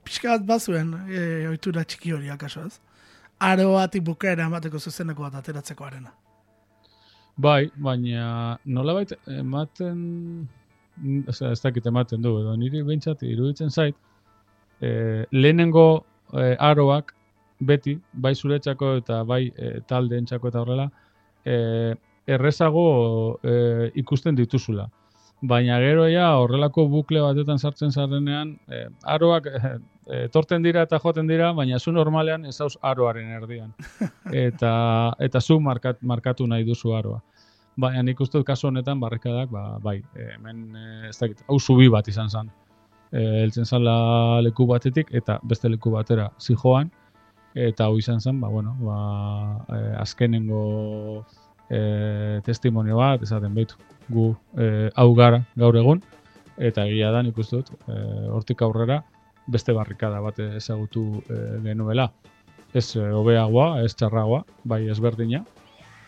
pixka 0.05 0.35
bat 0.35 0.47
bazuen 0.49 0.95
e, 1.09 1.47
ohitura 1.49 1.85
txiki 1.85 2.13
hori 2.17 2.33
akaso, 2.33 2.67
ez? 2.67 2.81
Aro 3.39 3.75
batik 3.77 4.05
bukera 4.05 4.49
emateko 4.49 4.81
zuzeneko 4.81 5.29
bat 5.29 5.39
ateratzeko 5.41 5.87
arena. 5.87 6.13
Bai, 7.39 7.69
baina 7.79 8.59
nolabait 8.67 9.13
ematen, 9.31 9.99
osea, 11.31 11.53
ez 11.55 11.61
dakit 11.63 11.87
ematen 11.87 12.25
du, 12.25 12.33
edo 12.41 12.57
niri 12.59 12.83
behintzat 12.83 13.23
iruditzen 13.23 13.71
zait, 13.71 13.95
e, 14.83 14.91
lehenengo 15.31 15.85
e, 16.33 16.57
aroak 16.59 17.15
beti, 17.71 17.95
bai 18.13 18.35
zuretzako 18.35 18.97
eta 18.99 19.21
bai 19.29 19.45
e, 19.55 19.71
taldeentzako 19.87 20.51
eta 20.51 20.65
horrela, 20.65 20.89
e, 21.47 21.95
errezago 22.27 22.89
e, 23.43 23.55
ikusten 24.03 24.35
dituzula. 24.35 24.89
Baina 25.39 25.79
gero 25.79 26.09
ja 26.11 26.33
horrelako 26.43 26.89
bukle 26.91 27.23
batetan 27.23 27.63
sartzen 27.63 27.95
zarenean, 27.95 28.57
e, 28.67 28.89
aroak 29.15 29.47
e, 29.47 29.77
etorten 30.09 30.63
dira 30.63 30.83
eta 30.87 30.99
joaten 31.03 31.29
dira, 31.29 31.51
baina 31.53 31.79
zu 31.79 31.93
normalean 31.93 32.47
ez 32.49 32.57
hauz 32.61 32.77
aroaren 32.83 33.31
erdian. 33.37 33.73
Eta, 34.47 34.73
eta 35.21 35.41
zu 35.41 35.59
markat, 35.61 36.01
markatu 36.03 36.47
nahi 36.47 36.65
duzu 36.65 36.95
aroa. 36.97 37.21
Baina 37.79 38.03
nik 38.03 38.21
uste 38.21 38.43
kasu 38.45 38.69
honetan 38.69 39.01
barrikadak, 39.01 39.51
ba, 39.51 39.79
bai, 39.83 40.01
hemen 40.19 40.77
e, 40.77 41.09
ez 41.09 41.17
dakit, 41.19 41.45
hau 41.49 41.59
zubi 41.61 41.89
bat 41.89 42.09
izan 42.09 42.29
zen. 42.29 42.51
E, 43.13 43.23
eltzen 43.45 43.65
zala 43.65 44.41
leku 44.45 44.67
batetik 44.67 45.13
eta 45.15 45.39
beste 45.43 45.69
leku 45.69 45.93
batera 45.95 46.29
zijoan, 46.41 46.91
eta 47.55 47.87
hau 47.87 47.99
izan 47.99 48.21
zen, 48.21 48.41
ba, 48.41 48.49
bueno, 48.49 48.75
ba, 48.83 48.99
e, 49.77 49.79
azkenengo 50.03 50.63
e, 51.71 52.41
testimonio 52.45 52.99
bat, 52.99 53.23
esaten 53.23 53.55
behitu, 53.55 53.79
gu 54.11 54.33
e, 54.59 54.89
hau 54.97 55.13
gara 55.15 55.45
gaur 55.57 55.79
egun, 55.79 56.03
eta 56.59 56.85
egia 56.91 57.13
da 57.15 57.23
nik 57.23 57.39
uste 57.39 57.63
dut, 57.63 57.73
e, 57.87 58.03
hortik 58.35 58.67
aurrera 58.67 59.03
beste 59.49 59.73
barrikada 59.73 60.21
bat 60.21 60.39
ezagutu 60.45 61.23
e, 61.29 61.39
genuela. 61.65 62.11
ez 62.75 62.97
eh, 62.97 63.13
hobeagoa, 63.17 63.81
ez 63.81 63.95
txarragoa, 63.97 64.43
bai 64.69 64.83
ezberdina. 64.93 65.41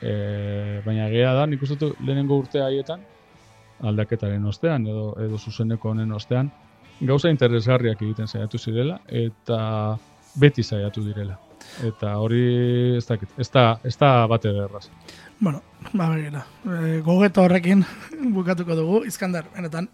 E, 0.00 0.80
baina 0.84 1.06
egia 1.08 1.32
da, 1.32 1.46
nik 1.48 1.62
uste 1.64 1.88
lehenengo 2.04 2.36
urte 2.36 2.60
haietan, 2.60 3.00
aldaketaren 3.80 4.44
ostean, 4.44 4.84
edo, 4.86 5.14
edo 5.24 5.38
zuzeneko 5.38 5.94
honen 5.94 6.12
ostean, 6.12 6.50
gauza 7.00 7.32
interesgarriak 7.32 8.02
egiten 8.02 8.28
saiatu 8.28 8.58
zirela, 8.58 8.98
eta 9.08 9.60
beti 10.40 10.62
saiatu 10.62 11.04
direla. 11.04 11.38
Eta 11.84 12.14
hori 12.20 12.44
ez 12.98 13.06
dakit, 13.08 13.32
ez 13.40 13.48
da, 13.52 13.64
ez 13.84 13.96
da 14.00 14.26
bate 14.28 14.52
derraz. 14.52 14.86
Bueno, 15.40 15.62
ba 15.92 16.10
begira. 16.12 16.44
E, 16.64 17.00
gogeto 17.04 17.44
horrekin 17.44 17.84
bukatuko 18.36 18.76
dugu, 18.76 19.04
Iskandar, 19.08 19.48
benetan. 19.56 19.88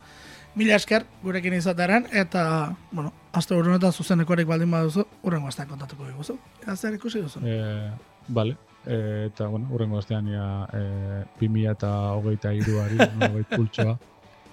Mila 0.56 0.76
esker 0.80 1.04
gurekin 1.20 1.52
izatearen, 1.52 2.06
eta, 2.16 2.42
bueno, 2.90 3.10
azte 3.36 3.52
honetan 3.54 3.92
zuzenekorik 3.92 4.48
baldin 4.48 4.70
baduzu, 4.72 5.04
urrengo 5.28 5.50
astean 5.50 5.68
kontatuko 5.68 6.06
diguzu. 6.08 6.38
Eta 6.62 6.76
zer 6.76 6.96
ikusi 6.96 7.20
duzu? 7.20 7.42
E, 7.44 7.90
bale, 8.28 8.56
e, 8.86 9.26
eta, 9.26 9.50
bueno, 9.52 9.68
urrengo 9.76 10.00
astean 10.00 10.30
ja, 10.32 10.46
e, 10.72 11.20
2000 11.42 11.74
eta 11.74 11.92
hogeita 12.16 12.54
iruari, 12.56 12.96
hogeit 12.96 13.52
pultsoa, 13.58 13.98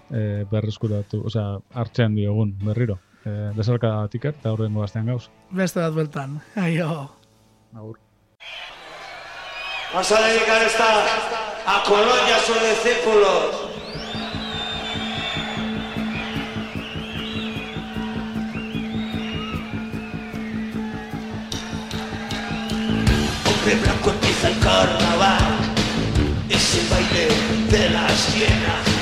e, 0.10 0.44
berreskuratu, 0.52 1.24
osea, 1.32 1.48
hartzean 1.72 2.20
diogun 2.20 2.52
berriro. 2.66 3.00
E, 3.24 3.54
Desarka 3.56 3.96
tiker, 4.12 4.36
eta 4.36 4.52
urrengo 4.58 4.84
astean 4.84 5.08
gauz. 5.08 5.30
Beste 5.56 5.80
bat 5.80 5.96
bueltan. 5.96 6.42
Aio. 6.60 6.90
Agur. 7.72 7.96
Vamos 9.94 10.12
a 10.12 10.28
dedicar 10.28 10.62
esta 10.68 10.90
a 11.66 11.84
Colón 11.88 12.28
y 12.28 12.32
a 12.32 12.40
sus 12.40 12.60
discípulos. 12.62 13.73
Hombre 23.64 23.80
blanco 23.80 24.10
empieza 24.10 24.50
el 24.50 24.60
carnaval, 24.60 25.56
es 26.50 26.80
el 26.80 26.88
baile 26.90 27.30
de 27.72 27.90
las 27.92 28.12
sienas. 28.12 28.93